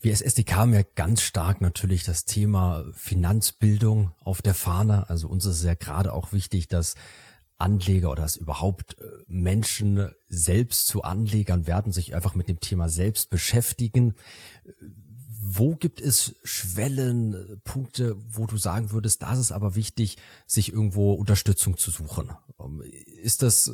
Wir 0.00 0.12
als 0.12 0.20
SDK 0.20 0.56
haben 0.56 0.74
ja 0.74 0.82
ganz 0.94 1.22
stark 1.22 1.60
natürlich 1.60 2.04
das 2.04 2.24
Thema 2.24 2.84
Finanzbildung 2.92 4.12
auf 4.20 4.42
der 4.42 4.54
Fahne. 4.54 5.08
Also 5.08 5.28
uns 5.28 5.44
ist 5.44 5.58
es 5.58 5.64
ja 5.64 5.74
gerade 5.74 6.12
auch 6.12 6.32
wichtig, 6.32 6.68
dass 6.68 6.94
Anleger 7.62 8.10
oder 8.10 8.22
dass 8.22 8.36
überhaupt 8.36 8.98
äh, 9.00 9.04
Menschen 9.28 10.10
selbst 10.28 10.88
zu 10.88 11.02
Anlegern 11.02 11.66
werden, 11.66 11.92
sich 11.92 12.14
einfach 12.14 12.34
mit 12.34 12.48
dem 12.48 12.60
Thema 12.60 12.88
selbst 12.88 13.30
beschäftigen. 13.30 14.14
Wo 15.44 15.76
gibt 15.76 16.00
es 16.00 16.34
Schwellen, 16.42 17.60
Punkte, 17.64 18.16
wo 18.28 18.46
du 18.46 18.56
sagen 18.56 18.90
würdest, 18.90 19.22
da 19.22 19.32
ist 19.32 19.38
es 19.38 19.52
aber 19.52 19.74
wichtig, 19.74 20.18
sich 20.46 20.72
irgendwo 20.72 21.12
Unterstützung 21.12 21.76
zu 21.76 21.90
suchen? 21.90 22.30
Ähm, 22.58 22.82
ist 23.22 23.42
das 23.42 23.72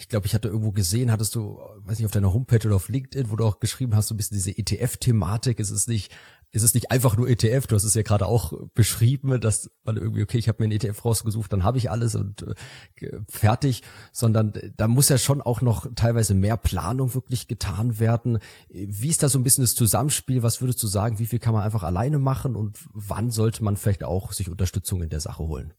Ich 0.00 0.08
glaube, 0.08 0.26
ich 0.26 0.34
hatte 0.34 0.48
irgendwo 0.48 0.72
gesehen, 0.72 1.12
hattest 1.12 1.34
du, 1.34 1.60
weiß 1.84 1.98
nicht, 1.98 2.06
auf 2.06 2.12
deiner 2.12 2.32
Homepage 2.32 2.66
oder 2.66 2.76
auf 2.76 2.88
LinkedIn, 2.88 3.30
wo 3.30 3.36
du 3.36 3.44
auch 3.44 3.60
geschrieben 3.60 3.94
hast, 3.94 4.08
so 4.08 4.14
ein 4.14 4.16
bisschen 4.16 4.36
diese 4.36 4.56
ETF-Thematik. 4.56 5.60
Es 5.60 5.70
ist 5.70 5.88
nicht 5.88 6.10
ist 6.52 6.62
es 6.62 6.74
nicht 6.74 6.90
einfach 6.90 7.16
nur 7.16 7.28
ETF, 7.28 7.68
du 7.68 7.76
hast 7.76 7.84
es 7.84 7.94
ja 7.94 8.02
gerade 8.02 8.26
auch 8.26 8.52
beschrieben, 8.74 9.40
dass 9.40 9.70
man 9.84 9.96
irgendwie, 9.96 10.22
okay, 10.22 10.38
ich 10.38 10.48
habe 10.48 10.60
mir 10.60 10.64
einen 10.64 10.80
ETF 10.80 11.04
rausgesucht, 11.04 11.52
dann 11.52 11.62
habe 11.62 11.78
ich 11.78 11.90
alles 11.90 12.16
und 12.16 12.44
äh, 13.00 13.20
fertig, 13.28 13.82
sondern 14.12 14.52
da 14.76 14.88
muss 14.88 15.08
ja 15.08 15.18
schon 15.18 15.40
auch 15.40 15.60
noch 15.60 15.86
teilweise 15.94 16.34
mehr 16.34 16.56
Planung 16.56 17.14
wirklich 17.14 17.46
getan 17.46 18.00
werden. 18.00 18.40
Wie 18.68 19.08
ist 19.08 19.22
da 19.22 19.28
so 19.28 19.38
ein 19.38 19.44
bisschen 19.44 19.62
das 19.62 19.76
Zusammenspiel? 19.76 20.42
Was 20.42 20.60
würdest 20.60 20.82
du 20.82 20.88
sagen, 20.88 21.20
wie 21.20 21.26
viel 21.26 21.38
kann 21.38 21.54
man 21.54 21.62
einfach 21.62 21.84
alleine 21.84 22.18
machen 22.18 22.56
und 22.56 22.78
wann 22.92 23.30
sollte 23.30 23.62
man 23.62 23.76
vielleicht 23.76 24.02
auch 24.02 24.32
sich 24.32 24.50
Unterstützung 24.50 25.02
in 25.02 25.08
der 25.08 25.20
Sache 25.20 25.44
holen? 25.44 25.72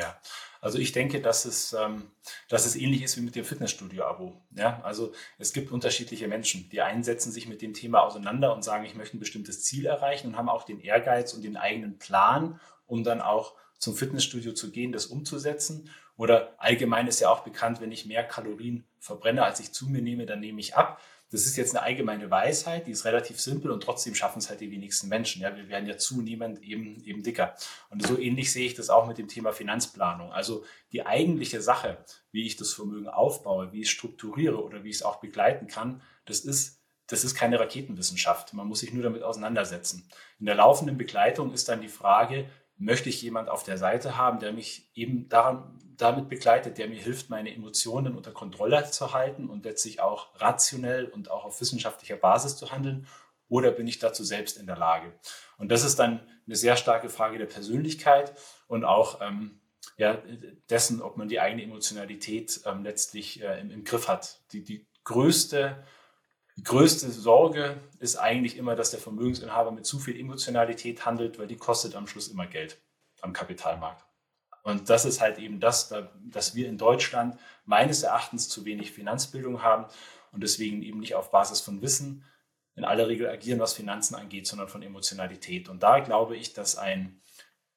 Ja, 0.00 0.16
also 0.64 0.78
ich 0.78 0.92
denke, 0.92 1.20
dass 1.20 1.44
es, 1.44 1.74
ähm, 1.74 2.10
dass 2.48 2.64
es 2.64 2.74
ähnlich 2.74 3.02
ist 3.02 3.18
wie 3.18 3.20
mit 3.20 3.34
dem 3.34 3.44
Fitnessstudio-Abo. 3.44 4.32
Ja, 4.56 4.80
also 4.82 5.12
es 5.36 5.52
gibt 5.52 5.70
unterschiedliche 5.70 6.26
Menschen. 6.26 6.70
Die 6.70 6.80
einen 6.80 7.02
setzen 7.02 7.30
sich 7.32 7.46
mit 7.46 7.60
dem 7.60 7.74
Thema 7.74 8.00
auseinander 8.00 8.54
und 8.54 8.64
sagen, 8.64 8.86
ich 8.86 8.94
möchte 8.94 9.18
ein 9.18 9.20
bestimmtes 9.20 9.62
Ziel 9.62 9.84
erreichen 9.84 10.28
und 10.28 10.38
haben 10.38 10.48
auch 10.48 10.62
den 10.62 10.80
Ehrgeiz 10.80 11.34
und 11.34 11.44
den 11.44 11.58
eigenen 11.58 11.98
Plan, 11.98 12.58
um 12.86 13.04
dann 13.04 13.20
auch 13.20 13.56
zum 13.78 13.94
Fitnessstudio 13.94 14.54
zu 14.54 14.70
gehen, 14.70 14.90
das 14.90 15.04
umzusetzen. 15.04 15.90
Oder 16.16 16.54
allgemein 16.56 17.08
ist 17.08 17.20
ja 17.20 17.28
auch 17.28 17.44
bekannt, 17.44 17.82
wenn 17.82 17.92
ich 17.92 18.06
mehr 18.06 18.24
Kalorien 18.24 18.86
verbrenne, 19.00 19.44
als 19.44 19.60
ich 19.60 19.74
zu 19.74 19.90
mir 19.90 20.00
nehme, 20.00 20.24
dann 20.24 20.40
nehme 20.40 20.60
ich 20.60 20.76
ab. 20.76 20.98
Das 21.30 21.46
ist 21.46 21.56
jetzt 21.56 21.74
eine 21.74 21.84
allgemeine 21.84 22.30
Weisheit, 22.30 22.86
die 22.86 22.92
ist 22.92 23.04
relativ 23.04 23.40
simpel 23.40 23.70
und 23.70 23.82
trotzdem 23.82 24.14
schaffen 24.14 24.38
es 24.38 24.50
halt 24.50 24.60
die 24.60 24.70
wenigsten 24.70 25.08
Menschen. 25.08 25.42
Ja, 25.42 25.56
wir 25.56 25.68
werden 25.68 25.88
ja 25.88 25.96
zunehmend 25.96 26.62
eben, 26.62 27.02
eben 27.04 27.22
dicker. 27.22 27.54
Und 27.90 28.06
so 28.06 28.18
ähnlich 28.18 28.52
sehe 28.52 28.66
ich 28.66 28.74
das 28.74 28.90
auch 28.90 29.06
mit 29.06 29.18
dem 29.18 29.28
Thema 29.28 29.52
Finanzplanung. 29.52 30.32
Also 30.32 30.64
die 30.92 31.04
eigentliche 31.06 31.60
Sache, 31.60 32.04
wie 32.30 32.46
ich 32.46 32.56
das 32.56 32.72
Vermögen 32.72 33.08
aufbaue, 33.08 33.72
wie 33.72 33.80
ich 33.80 33.88
es 33.88 33.92
strukturiere 33.92 34.62
oder 34.62 34.84
wie 34.84 34.90
ich 34.90 34.96
es 34.96 35.02
auch 35.02 35.16
begleiten 35.16 35.66
kann, 35.66 36.02
das 36.24 36.40
ist 36.40 36.80
das 37.06 37.24
ist 37.24 37.34
keine 37.34 37.60
Raketenwissenschaft. 37.60 38.54
Man 38.54 38.66
muss 38.66 38.80
sich 38.80 38.92
nur 38.92 39.02
damit 39.02 39.22
auseinandersetzen. 39.22 40.08
In 40.40 40.46
der 40.46 40.54
laufenden 40.54 40.96
Begleitung 40.96 41.52
ist 41.52 41.68
dann 41.68 41.82
die 41.82 41.88
Frage, 41.88 42.48
möchte 42.76 43.08
ich 43.08 43.22
jemand 43.22 43.48
auf 43.48 43.62
der 43.62 43.78
Seite 43.78 44.16
haben, 44.16 44.40
der 44.40 44.52
mich 44.52 44.90
eben 44.94 45.28
daran, 45.28 45.78
damit 45.96 46.28
begleitet, 46.28 46.78
der 46.78 46.88
mir 46.88 47.00
hilft, 47.00 47.30
meine 47.30 47.54
Emotionen 47.54 48.16
unter 48.16 48.32
Kontrolle 48.32 48.90
zu 48.90 49.12
halten 49.12 49.48
und 49.48 49.64
letztlich 49.64 50.00
auch 50.00 50.28
rationell 50.40 51.06
und 51.06 51.30
auch 51.30 51.44
auf 51.44 51.60
wissenschaftlicher 51.60 52.16
Basis 52.16 52.56
zu 52.56 52.72
handeln? 52.72 53.06
Oder 53.48 53.70
bin 53.70 53.86
ich 53.86 53.98
dazu 53.98 54.24
selbst 54.24 54.56
in 54.56 54.66
der 54.66 54.76
Lage? 54.76 55.12
Und 55.58 55.70
das 55.70 55.84
ist 55.84 55.98
dann 55.98 56.26
eine 56.46 56.56
sehr 56.56 56.76
starke 56.76 57.08
Frage 57.08 57.38
der 57.38 57.46
Persönlichkeit 57.46 58.36
und 58.66 58.84
auch 58.84 59.20
ähm, 59.20 59.60
ja, 59.96 60.20
dessen, 60.70 61.00
ob 61.00 61.16
man 61.16 61.28
die 61.28 61.40
eigene 61.40 61.62
Emotionalität 61.62 62.60
ähm, 62.64 62.82
letztlich 62.82 63.42
äh, 63.42 63.60
im, 63.60 63.70
im, 63.70 63.84
Griff 63.84 64.08
hat. 64.08 64.40
Die, 64.52 64.64
die, 64.64 64.86
größte, 65.04 65.84
die 66.56 66.62
größte 66.62 67.10
Sorge 67.10 67.80
ist 67.98 68.16
eigentlich 68.16 68.56
immer, 68.56 68.76
dass 68.76 68.90
der 68.90 69.00
Vermögensinhaber 69.00 69.72
mit 69.72 69.86
zu 69.86 69.98
viel 69.98 70.18
Emotionalität 70.18 71.04
handelt, 71.04 71.38
weil 71.38 71.48
die 71.48 71.56
kostet 71.56 71.96
am 71.96 72.06
Schluss 72.06 72.28
immer 72.28 72.46
Geld 72.46 72.80
am 73.22 73.32
Kapitalmarkt. 73.32 74.04
Und 74.62 74.88
das 74.88 75.04
ist 75.04 75.20
halt 75.20 75.38
eben 75.38 75.60
das, 75.60 75.92
dass 76.24 76.54
wir 76.54 76.68
in 76.68 76.78
Deutschland 76.78 77.38
meines 77.64 78.02
Erachtens 78.02 78.48
zu 78.48 78.64
wenig 78.64 78.92
Finanzbildung 78.92 79.62
haben 79.62 79.86
und 80.32 80.42
deswegen 80.42 80.82
eben 80.82 81.00
nicht 81.00 81.14
auf 81.14 81.30
Basis 81.30 81.60
von 81.60 81.82
Wissen 81.82 82.24
in 82.76 82.84
aller 82.84 83.08
Regel 83.08 83.28
agieren, 83.28 83.60
was 83.60 83.74
Finanzen 83.74 84.14
angeht, 84.14 84.46
sondern 84.46 84.68
von 84.68 84.82
Emotionalität. 84.82 85.68
Und 85.68 85.82
da 85.82 86.00
glaube 86.00 86.36
ich, 86.36 86.54
dass 86.54 86.76
ein, 86.76 87.20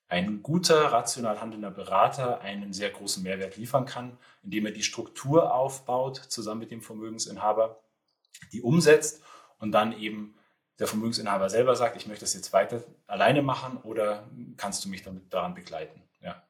ein 0.07 0.41
guter, 0.41 0.91
rational 0.91 1.41
handelnder 1.41 1.71
Berater 1.71 2.41
einen 2.41 2.73
sehr 2.73 2.89
großen 2.89 3.21
Mehrwert 3.21 3.57
liefern 3.57 3.85
kann, 3.85 4.17
indem 4.41 4.67
er 4.67 4.71
die 4.71 4.83
Struktur 4.83 5.53
aufbaut, 5.53 6.17
zusammen 6.17 6.61
mit 6.61 6.71
dem 6.71 6.81
Vermögensinhaber, 6.81 7.81
die 8.51 8.61
umsetzt 8.61 9.21
und 9.59 9.71
dann 9.71 9.97
eben 9.97 10.35
der 10.79 10.87
Vermögensinhaber 10.87 11.49
selber 11.49 11.75
sagt, 11.75 11.95
ich 11.97 12.07
möchte 12.07 12.25
das 12.25 12.33
jetzt 12.33 12.53
weiter 12.53 12.83
alleine 13.07 13.41
machen 13.41 13.77
oder 13.77 14.29
kannst 14.57 14.85
du 14.85 14.89
mich 14.89 15.01
damit 15.01 15.33
daran 15.33 15.55
begleiten? 15.55 16.03
Ja. 16.21 16.43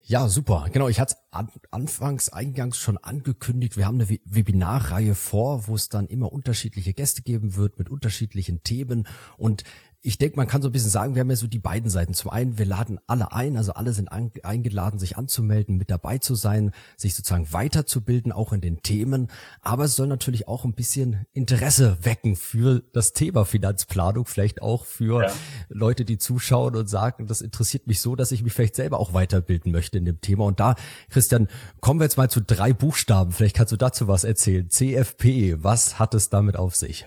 Ja, 0.00 0.28
super. 0.28 0.66
Genau, 0.70 0.88
ich 0.88 1.00
hatte 1.00 1.16
an, 1.30 1.50
anfangs 1.70 2.28
eingangs 2.28 2.76
schon 2.78 2.98
angekündigt, 2.98 3.76
wir 3.76 3.86
haben 3.86 4.00
eine 4.00 4.18
Webinarreihe 4.24 5.14
vor, 5.14 5.66
wo 5.66 5.74
es 5.74 5.88
dann 5.88 6.08
immer 6.08 6.32
unterschiedliche 6.32 6.92
Gäste 6.92 7.22
geben 7.22 7.56
wird 7.56 7.78
mit 7.78 7.88
unterschiedlichen 7.88 8.62
Themen 8.64 9.06
und 9.38 9.62
ich 10.06 10.18
denke, 10.18 10.36
man 10.36 10.46
kann 10.46 10.60
so 10.60 10.68
ein 10.68 10.72
bisschen 10.72 10.90
sagen, 10.90 11.14
wir 11.14 11.20
haben 11.20 11.30
ja 11.30 11.36
so 11.36 11.46
die 11.46 11.58
beiden 11.58 11.88
Seiten. 11.88 12.12
Zum 12.12 12.30
einen, 12.30 12.58
wir 12.58 12.66
laden 12.66 13.00
alle 13.06 13.32
ein, 13.32 13.56
also 13.56 13.72
alle 13.72 13.94
sind 13.94 14.12
an, 14.12 14.30
eingeladen, 14.42 14.98
sich 14.98 15.16
anzumelden, 15.16 15.78
mit 15.78 15.90
dabei 15.90 16.18
zu 16.18 16.34
sein, 16.34 16.72
sich 16.98 17.14
sozusagen 17.14 17.50
weiterzubilden, 17.54 18.30
auch 18.30 18.52
in 18.52 18.60
den 18.60 18.82
Themen. 18.82 19.28
Aber 19.62 19.84
es 19.84 19.96
soll 19.96 20.06
natürlich 20.06 20.46
auch 20.46 20.66
ein 20.66 20.74
bisschen 20.74 21.24
Interesse 21.32 21.96
wecken 22.02 22.36
für 22.36 22.82
das 22.92 23.14
Thema 23.14 23.46
Finanzplanung, 23.46 24.26
vielleicht 24.26 24.60
auch 24.60 24.84
für 24.84 25.22
ja. 25.22 25.32
Leute, 25.70 26.04
die 26.04 26.18
zuschauen 26.18 26.76
und 26.76 26.86
sagen, 26.86 27.26
das 27.26 27.40
interessiert 27.40 27.86
mich 27.86 28.02
so, 28.02 28.14
dass 28.14 28.30
ich 28.30 28.42
mich 28.42 28.52
vielleicht 28.52 28.76
selber 28.76 29.00
auch 29.00 29.14
weiterbilden 29.14 29.72
möchte 29.72 29.96
in 29.96 30.04
dem 30.04 30.20
Thema. 30.20 30.44
Und 30.44 30.60
da, 30.60 30.74
Christian, 31.08 31.48
kommen 31.80 31.98
wir 31.98 32.04
jetzt 32.04 32.18
mal 32.18 32.28
zu 32.28 32.42
drei 32.42 32.74
Buchstaben. 32.74 33.32
Vielleicht 33.32 33.56
kannst 33.56 33.72
du 33.72 33.78
dazu 33.78 34.06
was 34.06 34.24
erzählen. 34.24 34.68
CFP, 34.68 35.64
was 35.64 35.98
hat 35.98 36.12
es 36.12 36.28
damit 36.28 36.56
auf 36.56 36.76
sich? 36.76 37.06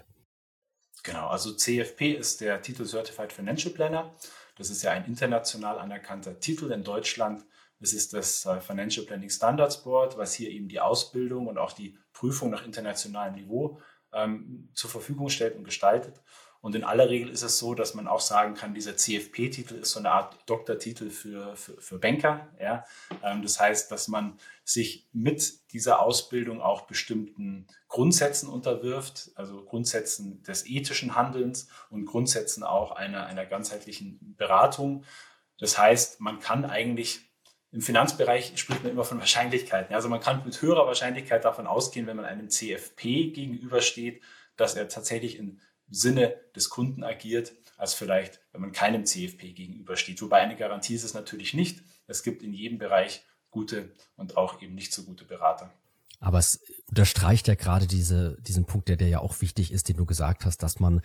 Genau, 1.08 1.28
also 1.28 1.54
CFP 1.54 2.12
ist 2.12 2.42
der 2.42 2.62
Titel 2.62 2.84
Certified 2.84 3.32
Financial 3.32 3.74
Planner. 3.74 4.14
Das 4.58 4.70
ist 4.70 4.84
ja 4.84 4.92
ein 4.92 5.06
international 5.06 5.80
anerkannter 5.80 6.38
Titel 6.38 6.70
in 6.74 6.84
Deutschland. 6.84 7.46
Es 7.80 7.94
ist 7.94 8.12
das 8.12 8.46
äh, 8.46 8.60
Financial 8.60 9.06
Planning 9.06 9.30
Standards 9.30 9.84
Board, 9.84 10.18
was 10.18 10.34
hier 10.34 10.50
eben 10.50 10.68
die 10.68 10.82
Ausbildung 10.82 11.48
und 11.48 11.58
auch 11.58 11.72
die 11.72 11.98
Prüfung 12.12 12.50
nach 12.50 12.66
internationalem 12.66 13.36
Niveau 13.36 13.80
ähm, 14.12 14.68
zur 14.74 14.90
Verfügung 14.90 15.30
stellt 15.30 15.56
und 15.56 15.64
gestaltet. 15.64 16.22
Und 16.68 16.76
in 16.76 16.84
aller 16.84 17.10
Regel 17.10 17.30
ist 17.30 17.44
es 17.44 17.60
so, 17.60 17.76
dass 17.76 17.94
man 17.94 18.10
auch 18.10 18.20
sagen 18.20 18.54
kann, 18.54 18.74
dieser 18.74 18.98
CFP-Titel 18.98 19.76
ist 19.76 19.92
so 19.92 20.00
eine 20.00 20.12
Art 20.12 20.38
Doktortitel 20.48 21.10
für, 21.10 21.56
für, 21.56 21.80
für 21.80 21.98
Banker. 21.98 22.50
Ja? 22.60 22.84
Ähm, 23.24 23.42
das 23.42 23.58
heißt, 23.58 23.90
dass 23.90 24.10
man 24.10 24.38
sich 24.66 25.08
mit 25.14 25.72
dieser 25.72 26.02
Ausbildung 26.02 26.62
auch 26.62 26.82
bestimmten 26.82 27.68
Grundsätzen 27.88 28.50
unterwirft, 28.50 29.32
also 29.36 29.64
Grundsätzen 29.64 30.44
des 30.44 30.68
ethischen 30.68 31.16
Handelns 31.16 31.70
und 31.90 32.04
Grundsätzen 32.04 32.64
auch 32.64 32.92
einer, 32.92 33.28
einer 33.28 33.46
ganzheitlichen 33.46 34.36
Beratung. 34.36 35.06
Das 35.60 35.78
heißt, 35.78 36.20
man 36.20 36.42
kann 36.42 36.66
eigentlich 36.66 37.22
im 37.72 37.80
Finanzbereich 37.80 38.52
spricht 38.58 38.84
man 38.84 38.92
immer 38.92 39.06
von 39.06 39.20
Wahrscheinlichkeiten. 39.20 39.96
Also 39.96 40.10
man 40.10 40.20
kann 40.20 40.44
mit 40.44 40.62
höherer 40.62 40.86
Wahrscheinlichkeit 40.86 41.46
davon 41.46 41.66
ausgehen, 41.66 42.08
wenn 42.08 42.18
man 42.18 42.26
einem 42.26 42.50
CFP 42.50 43.32
gegenübersteht, 43.32 44.22
dass 44.58 44.76
er 44.76 44.90
tatsächlich 44.90 45.38
in 45.38 45.62
Sinne 45.90 46.36
des 46.56 46.70
Kunden 46.70 47.04
agiert, 47.04 47.54
als 47.78 47.94
vielleicht, 47.94 48.40
wenn 48.52 48.62
man 48.62 48.72
keinem 48.72 49.06
CFP 49.06 49.54
gegenübersteht. 49.54 50.22
Wobei 50.22 50.42
eine 50.42 50.56
Garantie 50.56 50.96
ist 50.96 51.04
es 51.04 51.14
natürlich 51.14 51.54
nicht. 51.54 51.82
Es 52.08 52.24
gibt 52.24 52.42
in 52.42 52.54
jedem 52.54 52.78
Bereich 52.78 53.24
gute 53.52 53.92
und 54.16 54.38
auch 54.38 54.62
eben 54.62 54.76
nicht 54.76 54.94
so 54.94 55.04
gute 55.04 55.26
Berater. 55.26 55.72
Aber 56.20 56.40
es 56.40 56.62
unterstreicht 56.90 57.48
ja 57.48 57.56
gerade 57.56 57.86
diese, 57.86 58.38
diesen 58.42 58.66
Punkt, 58.66 58.90
der, 58.90 58.96
der 58.96 59.10
ja 59.10 59.20
auch 59.20 59.40
wichtig 59.42 59.72
ist, 59.72 59.90
den 59.90 59.98
du 59.98 60.06
gesagt 60.06 60.46
hast, 60.46 60.64
dass 60.64 60.80
man 60.80 61.02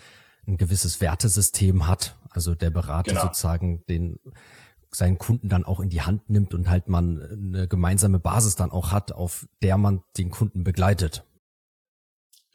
ein 0.47 0.57
gewisses 0.57 1.01
Wertesystem 1.01 1.87
hat. 1.87 2.17
Also 2.31 2.55
der 2.55 2.71
Berater 2.71 3.13
genau. 3.13 3.23
sozusagen 3.23 3.85
den 3.87 4.19
seinen 4.95 5.19
Kunden 5.19 5.49
dann 5.49 5.65
auch 5.65 5.81
in 5.81 5.89
die 5.89 6.03
Hand 6.03 6.29
nimmt 6.29 6.53
und 6.55 6.69
halt 6.69 6.89
man 6.89 7.23
eine 7.23 7.67
gemeinsame 7.67 8.19
Basis 8.19 8.57
dann 8.57 8.71
auch 8.71 8.93
hat, 8.93 9.13
auf 9.13 9.49
der 9.63 9.79
man 9.79 10.03
den 10.19 10.31
Kunden 10.31 10.65
begleitet. 10.65 11.25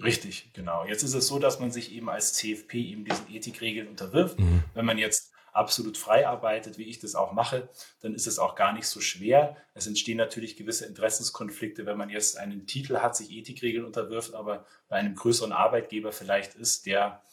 Richtig, 0.04 0.52
genau. 0.54 0.86
Jetzt 0.86 1.04
ist 1.04 1.14
es 1.14 1.28
so, 1.28 1.40
dass 1.40 1.60
man 1.60 1.72
sich 1.72 1.92
eben 1.92 2.10
als 2.10 2.34
CFP 2.34 2.76
eben 2.76 3.04
diesen 3.04 3.34
Ethikregeln 3.34 3.88
unterwirft. 3.88 4.40
Mhm. 4.40 4.64
Wenn 4.74 4.86
man 4.86 4.98
jetzt 4.98 5.32
absolut 5.54 5.98
frei 5.98 6.28
arbeitet, 6.28 6.78
wie 6.78 6.84
ich 6.84 7.00
das 7.00 7.16
auch 7.16 7.34
mache, 7.34 7.68
dann 8.02 8.14
ist 8.14 8.28
es 8.28 8.38
auch 8.38 8.56
gar 8.56 8.74
nicht 8.74 8.88
so 8.88 9.02
schwer. 9.02 9.58
Es 9.74 9.88
entstehen 9.88 10.18
natürlich 10.18 10.56
gewisse 10.56 10.86
Interessenskonflikte, 10.86 11.88
wenn 11.88 11.98
man 11.98 12.12
jetzt 12.12 12.38
einen 12.38 12.68
Titel 12.68 12.98
hat, 12.98 13.16
sich 13.16 13.32
Ethikregeln 13.32 13.84
unterwirft, 13.84 14.36
aber 14.36 14.66
bei 14.88 14.98
einem 14.98 15.16
größeren 15.16 15.52
Arbeitgeber 15.52 16.12
vielleicht 16.12 16.54
ist, 16.54 16.86
der 16.86 17.24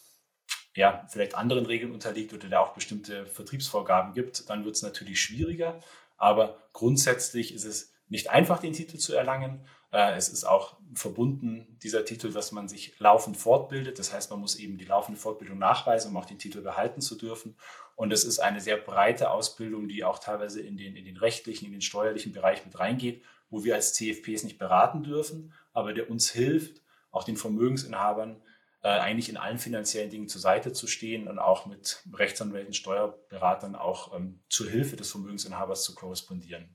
ja, 0.74 1.06
vielleicht 1.08 1.34
anderen 1.34 1.66
Regeln 1.66 1.92
unterliegt 1.92 2.32
oder 2.32 2.48
der 2.48 2.60
auch 2.60 2.74
bestimmte 2.74 3.26
Vertriebsvorgaben 3.26 4.12
gibt, 4.12 4.48
dann 4.50 4.64
wird 4.64 4.74
es 4.74 4.82
natürlich 4.82 5.20
schwieriger. 5.20 5.80
Aber 6.16 6.58
grundsätzlich 6.72 7.54
ist 7.54 7.64
es 7.64 7.92
nicht 8.08 8.30
einfach, 8.30 8.58
den 8.58 8.72
Titel 8.72 8.98
zu 8.98 9.14
erlangen. 9.14 9.66
Äh, 9.94 10.16
es 10.16 10.28
ist 10.28 10.44
auch 10.44 10.76
verbunden, 10.94 11.78
dieser 11.84 12.04
Titel, 12.04 12.32
dass 12.32 12.50
man 12.50 12.66
sich 12.66 12.98
laufend 12.98 13.36
fortbildet. 13.36 14.00
Das 14.00 14.12
heißt, 14.12 14.28
man 14.30 14.40
muss 14.40 14.56
eben 14.56 14.76
die 14.76 14.84
laufende 14.84 15.20
Fortbildung 15.20 15.56
nachweisen, 15.58 16.10
um 16.10 16.16
auch 16.16 16.24
den 16.24 16.38
Titel 16.38 16.62
behalten 16.62 17.00
zu 17.00 17.16
dürfen. 17.16 17.56
Und 17.94 18.12
es 18.12 18.24
ist 18.24 18.40
eine 18.40 18.60
sehr 18.60 18.76
breite 18.76 19.30
Ausbildung, 19.30 19.86
die 19.86 20.02
auch 20.02 20.18
teilweise 20.18 20.60
in 20.60 20.76
den, 20.76 20.96
in 20.96 21.04
den 21.04 21.16
rechtlichen, 21.16 21.66
in 21.66 21.72
den 21.72 21.80
steuerlichen 21.80 22.32
Bereich 22.32 22.64
mit 22.64 22.76
reingeht, 22.76 23.22
wo 23.50 23.62
wir 23.62 23.76
als 23.76 23.94
CFPs 23.94 24.42
nicht 24.42 24.58
beraten 24.58 25.04
dürfen, 25.04 25.52
aber 25.72 25.92
der 25.92 26.10
uns 26.10 26.28
hilft, 26.28 26.82
auch 27.12 27.22
den 27.22 27.36
Vermögensinhabern 27.36 28.42
äh, 28.82 28.88
eigentlich 28.88 29.28
in 29.28 29.36
allen 29.36 29.58
finanziellen 29.58 30.10
Dingen 30.10 30.26
zur 30.26 30.40
Seite 30.40 30.72
zu 30.72 30.88
stehen 30.88 31.28
und 31.28 31.38
auch 31.38 31.66
mit 31.66 32.02
Rechtsanwälten, 32.12 32.74
Steuerberatern 32.74 33.76
auch 33.76 34.12
ähm, 34.16 34.40
zur 34.48 34.68
Hilfe 34.68 34.96
des 34.96 35.12
Vermögensinhabers 35.12 35.84
zu 35.84 35.94
korrespondieren. 35.94 36.74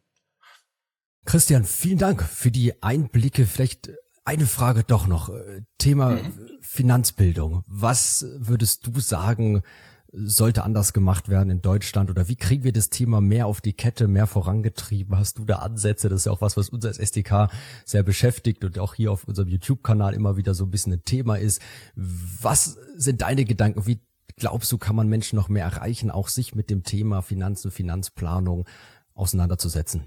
Christian, 1.25 1.63
vielen 1.63 1.97
Dank 1.97 2.23
für 2.23 2.51
die 2.51 2.81
Einblicke. 2.81 3.45
Vielleicht 3.45 3.91
eine 4.25 4.45
Frage 4.45 4.83
doch 4.83 5.07
noch. 5.07 5.31
Thema 5.77 6.11
mhm. 6.11 6.33
Finanzbildung. 6.61 7.63
Was 7.67 8.25
würdest 8.37 8.87
du 8.87 8.99
sagen, 8.99 9.61
sollte 10.11 10.63
anders 10.63 10.93
gemacht 10.93 11.29
werden 11.29 11.49
in 11.49 11.61
Deutschland 11.61 12.09
oder 12.09 12.27
wie 12.27 12.35
kriegen 12.35 12.63
wir 12.63 12.73
das 12.73 12.89
Thema 12.89 13.21
mehr 13.21 13.45
auf 13.45 13.61
die 13.61 13.73
Kette, 13.73 14.07
mehr 14.07 14.27
vorangetrieben? 14.27 15.17
Hast 15.17 15.37
du 15.37 15.45
da 15.45 15.57
Ansätze? 15.57 16.09
Das 16.09 16.21
ist 16.21 16.25
ja 16.25 16.31
auch 16.31 16.41
was, 16.41 16.57
was 16.57 16.69
uns 16.69 16.85
als 16.85 16.97
SDK 16.97 17.49
sehr 17.85 18.03
beschäftigt 18.03 18.63
und 18.63 18.79
auch 18.79 18.95
hier 18.95 19.11
auf 19.11 19.25
unserem 19.25 19.49
YouTube-Kanal 19.49 20.13
immer 20.13 20.37
wieder 20.37 20.53
so 20.53 20.65
ein 20.65 20.71
bisschen 20.71 20.93
ein 20.93 21.03
Thema 21.05 21.35
ist. 21.35 21.61
Was 21.95 22.77
sind 22.95 23.21
deine 23.21 23.45
Gedanken? 23.45 23.85
Wie 23.85 23.99
glaubst 24.35 24.71
du, 24.71 24.77
kann 24.77 24.95
man 24.95 25.07
Menschen 25.07 25.35
noch 25.35 25.49
mehr 25.49 25.65
erreichen, 25.65 26.09
auch 26.09 26.27
sich 26.27 26.55
mit 26.55 26.69
dem 26.69 26.83
Thema 26.83 27.21
Finanzen, 27.21 27.71
Finanzplanung 27.71 28.65
auseinanderzusetzen? 29.13 30.03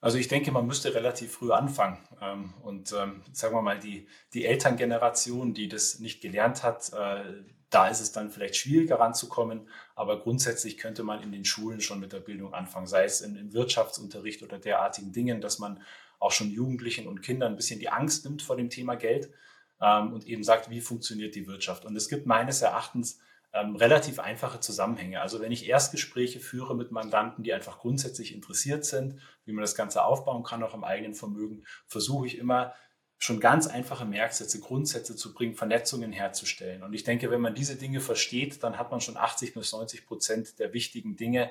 Also 0.00 0.18
ich 0.18 0.28
denke, 0.28 0.52
man 0.52 0.66
müsste 0.66 0.94
relativ 0.94 1.32
früh 1.32 1.50
anfangen. 1.50 1.98
Ähm, 2.20 2.54
und 2.62 2.92
ähm, 2.92 3.22
sagen 3.32 3.54
wir 3.54 3.62
mal, 3.62 3.78
die, 3.78 4.06
die 4.32 4.44
Elterngeneration, 4.44 5.54
die 5.54 5.68
das 5.68 5.98
nicht 5.98 6.20
gelernt 6.20 6.62
hat, 6.62 6.92
äh, 6.92 7.42
da 7.70 7.88
ist 7.88 8.00
es 8.00 8.12
dann 8.12 8.30
vielleicht 8.30 8.56
schwieriger 8.56 8.98
ranzukommen, 8.98 9.68
aber 9.94 10.20
grundsätzlich 10.20 10.78
könnte 10.78 11.02
man 11.02 11.22
in 11.22 11.32
den 11.32 11.44
Schulen 11.44 11.80
schon 11.80 12.00
mit 12.00 12.12
der 12.12 12.20
Bildung 12.20 12.54
anfangen, 12.54 12.86
sei 12.86 13.04
es 13.04 13.20
im 13.20 13.52
Wirtschaftsunterricht 13.52 14.42
oder 14.42 14.58
derartigen 14.58 15.12
Dingen, 15.12 15.40
dass 15.40 15.58
man 15.58 15.82
auch 16.18 16.32
schon 16.32 16.50
Jugendlichen 16.50 17.06
und 17.06 17.20
Kindern 17.20 17.52
ein 17.52 17.56
bisschen 17.56 17.78
die 17.78 17.90
Angst 17.90 18.24
nimmt 18.24 18.42
vor 18.42 18.56
dem 18.56 18.70
Thema 18.70 18.94
Geld 18.94 19.30
ähm, 19.80 20.12
und 20.14 20.26
eben 20.26 20.44
sagt, 20.44 20.70
wie 20.70 20.80
funktioniert 20.80 21.34
die 21.34 21.46
Wirtschaft. 21.46 21.84
Und 21.84 21.94
es 21.96 22.08
gibt 22.08 22.26
meines 22.26 22.62
Erachtens 22.62 23.20
ähm, 23.52 23.76
relativ 23.76 24.18
einfache 24.18 24.60
Zusammenhänge. 24.60 25.20
Also 25.20 25.40
wenn 25.40 25.52
ich 25.52 25.68
Erstgespräche 25.68 26.40
führe 26.40 26.76
mit 26.76 26.90
Mandanten, 26.90 27.42
die 27.42 27.52
einfach 27.52 27.78
grundsätzlich 27.78 28.34
interessiert 28.34 28.84
sind, 28.84 29.20
wie 29.44 29.52
man 29.52 29.62
das 29.62 29.74
Ganze 29.74 30.04
aufbauen 30.04 30.42
kann, 30.42 30.62
auch 30.62 30.74
im 30.74 30.84
eigenen 30.84 31.14
Vermögen, 31.14 31.64
versuche 31.86 32.26
ich 32.26 32.38
immer 32.38 32.74
schon 33.18 33.40
ganz 33.40 33.66
einfache 33.66 34.04
Merksätze, 34.04 34.60
Grundsätze 34.60 35.16
zu 35.16 35.34
bringen, 35.34 35.54
Vernetzungen 35.54 36.12
herzustellen. 36.12 36.84
Und 36.84 36.92
ich 36.92 37.02
denke, 37.02 37.30
wenn 37.30 37.40
man 37.40 37.54
diese 37.54 37.76
Dinge 37.76 38.00
versteht, 38.00 38.62
dann 38.62 38.78
hat 38.78 38.92
man 38.92 39.00
schon 39.00 39.16
80 39.16 39.54
bis 39.54 39.72
90 39.72 40.06
Prozent 40.06 40.58
der 40.60 40.72
wichtigen 40.72 41.16
Dinge 41.16 41.50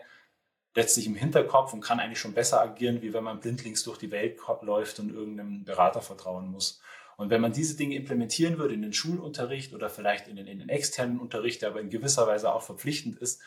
letztlich 0.75 1.08
im 1.08 1.16
Hinterkopf 1.16 1.74
und 1.74 1.82
kann 1.82 2.00
eigentlich 2.00 2.20
schon 2.20 2.34
besser 2.34 2.62
agieren, 2.62 3.01
wie 3.01 3.13
wenn 3.13 3.24
man 3.24 3.39
blindlings 3.39 3.84
durch 3.84 3.98
die 3.98 4.12
Welt 4.12 4.39
läuft 4.62 5.00
und 5.00 5.12
irgendeinem 5.12 5.66
Berater 5.66 6.01
vertrauen 6.01 6.48
muss. 6.50 6.80
Und 7.18 7.32
wenn 7.32 7.42
man 7.42 7.52
diese 7.52 7.76
Dinge 7.76 7.96
implementieren 7.96 8.60
würde 8.60 8.76
in 8.76 8.84
den 8.84 8.94
Schulunterricht 8.94 9.74
oder 9.74 9.90
vielleicht 9.90 10.28
in 10.28 10.36
den, 10.36 10.48
in 10.48 10.60
den 10.60 10.70
externen 10.70 11.20
Unterricht, 11.20 11.62
der 11.62 11.70
aber 11.70 11.82
in 11.82 11.90
gewisser 11.90 12.28
Weise 12.28 12.54
auch 12.54 12.62
verpflichtend 12.62 13.18
ist, 13.18 13.42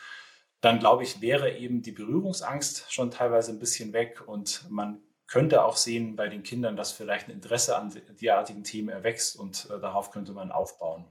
dann 0.59 0.79
glaube 0.79 1.03
ich, 1.03 1.21
wäre 1.21 1.57
eben 1.57 1.81
die 1.81 1.93
Berührungsangst 1.93 2.93
schon 2.93 3.09
teilweise 3.09 3.51
ein 3.51 3.59
bisschen 3.59 3.93
weg 3.93 4.21
und 4.27 4.69
man 4.69 4.99
könnte 5.25 5.63
auch 5.63 5.77
sehen 5.77 6.17
bei 6.17 6.27
den 6.27 6.43
Kindern, 6.43 6.75
dass 6.75 6.91
vielleicht 6.91 7.29
ein 7.29 7.31
Interesse 7.31 7.77
an 7.77 7.93
derartigen 8.21 8.65
Themen 8.65 8.89
erwächst 8.89 9.37
und 9.37 9.69
äh, 9.71 9.79
darauf 9.79 10.11
könnte 10.11 10.33
man 10.33 10.51
aufbauen. 10.51 11.05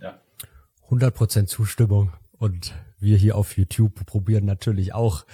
Ja. 0.00 0.20
100% 0.90 1.46
Zustimmung. 1.46 2.12
Und 2.32 2.74
wir 2.98 3.16
hier 3.16 3.36
auf 3.36 3.56
YouTube 3.56 4.04
probieren 4.06 4.44
natürlich 4.44 4.92
auch 4.92 5.24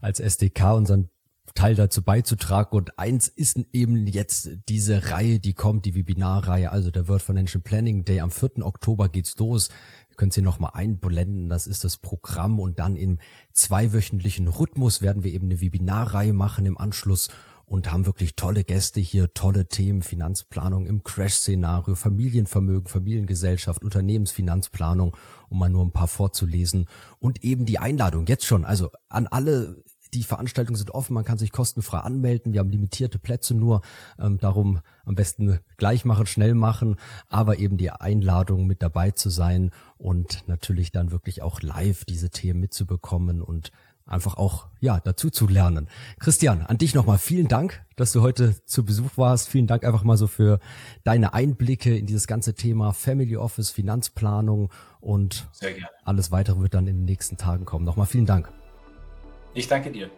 als 0.00 0.20
SDK 0.20 0.74
unseren 0.74 1.10
Teil 1.54 1.74
dazu 1.74 2.02
beizutragen. 2.02 2.76
Und 2.76 2.98
eins 2.98 3.28
ist 3.28 3.58
eben 3.72 4.06
jetzt 4.06 4.50
diese 4.68 5.10
Reihe, 5.10 5.38
die 5.38 5.54
kommt, 5.54 5.84
die 5.84 5.94
Webinarreihe, 5.94 6.70
also 6.70 6.90
der 6.90 7.08
World 7.08 7.22
Financial 7.22 7.60
Planning 7.60 8.04
Day. 8.04 8.20
Am 8.20 8.30
4. 8.30 8.64
Oktober 8.64 9.08
geht's 9.08 9.36
los. 9.38 9.68
Ihr 10.10 10.16
könnt 10.16 10.32
sie 10.32 10.42
nochmal 10.42 10.72
einblenden. 10.74 11.48
Das 11.48 11.66
ist 11.66 11.84
das 11.84 11.96
Programm. 11.96 12.60
Und 12.60 12.78
dann 12.78 12.96
im 12.96 13.18
zweiwöchentlichen 13.52 14.48
Rhythmus 14.48 15.02
werden 15.02 15.24
wir 15.24 15.32
eben 15.32 15.46
eine 15.46 15.60
Webinarreihe 15.60 16.32
machen 16.32 16.66
im 16.66 16.78
Anschluss 16.78 17.28
und 17.72 17.90
haben 17.90 18.04
wirklich 18.04 18.36
tolle 18.36 18.64
Gäste 18.64 19.00
hier, 19.00 19.32
tolle 19.32 19.66
Themen, 19.66 20.02
Finanzplanung 20.02 20.84
im 20.84 21.02
Crash-Szenario, 21.02 21.94
Familienvermögen, 21.94 22.86
Familiengesellschaft, 22.86 23.82
Unternehmensfinanzplanung, 23.82 25.16
um 25.48 25.58
mal 25.58 25.70
nur 25.70 25.82
ein 25.82 25.90
paar 25.90 26.06
vorzulesen 26.06 26.86
und 27.18 27.42
eben 27.42 27.64
die 27.64 27.78
Einladung 27.78 28.26
jetzt 28.26 28.44
schon, 28.44 28.66
also 28.66 28.90
an 29.08 29.26
alle 29.26 29.82
die 30.14 30.22
Veranstaltungen 30.22 30.76
sind 30.76 30.90
offen, 30.90 31.14
man 31.14 31.24
kann 31.24 31.38
sich 31.38 31.52
kostenfrei 31.52 31.98
anmelden. 31.98 32.52
Wir 32.52 32.60
haben 32.60 32.70
limitierte 32.70 33.18
Plätze 33.18 33.54
nur, 33.54 33.82
ähm, 34.18 34.38
darum 34.38 34.80
am 35.04 35.14
besten 35.14 35.58
gleich 35.76 36.04
machen, 36.04 36.26
schnell 36.26 36.54
machen, 36.54 36.96
aber 37.28 37.58
eben 37.58 37.76
die 37.76 37.90
Einladung 37.90 38.66
mit 38.66 38.82
dabei 38.82 39.10
zu 39.10 39.30
sein 39.30 39.70
und 39.98 40.46
natürlich 40.46 40.92
dann 40.92 41.10
wirklich 41.10 41.42
auch 41.42 41.62
live 41.62 42.04
diese 42.04 42.30
Themen 42.30 42.60
mitzubekommen 42.60 43.42
und 43.42 43.72
einfach 44.06 44.36
auch 44.36 44.66
ja 44.80 45.00
dazu 45.00 45.30
zu 45.30 45.46
lernen. 45.46 45.88
Christian, 46.18 46.62
an 46.62 46.78
dich 46.78 46.94
nochmal 46.94 47.18
vielen 47.18 47.48
Dank, 47.48 47.84
dass 47.96 48.12
du 48.12 48.20
heute 48.20 48.64
zu 48.66 48.84
Besuch 48.84 49.16
warst. 49.16 49.48
Vielen 49.48 49.66
Dank 49.66 49.84
einfach 49.84 50.02
mal 50.02 50.16
so 50.16 50.26
für 50.26 50.60
deine 51.04 51.34
Einblicke 51.34 51.96
in 51.96 52.06
dieses 52.06 52.26
ganze 52.26 52.54
Thema 52.54 52.92
Family 52.92 53.36
Office, 53.36 53.70
Finanzplanung 53.70 54.70
und 55.00 55.48
alles 56.04 56.30
weitere 56.30 56.60
wird 56.60 56.74
dann 56.74 56.86
in 56.86 56.96
den 56.96 57.04
nächsten 57.04 57.36
Tagen 57.36 57.64
kommen. 57.64 57.84
Nochmal 57.84 58.06
vielen 58.06 58.26
Dank. 58.26 58.52
Ich 59.54 59.68
danke 59.68 59.90
dir. 59.90 60.10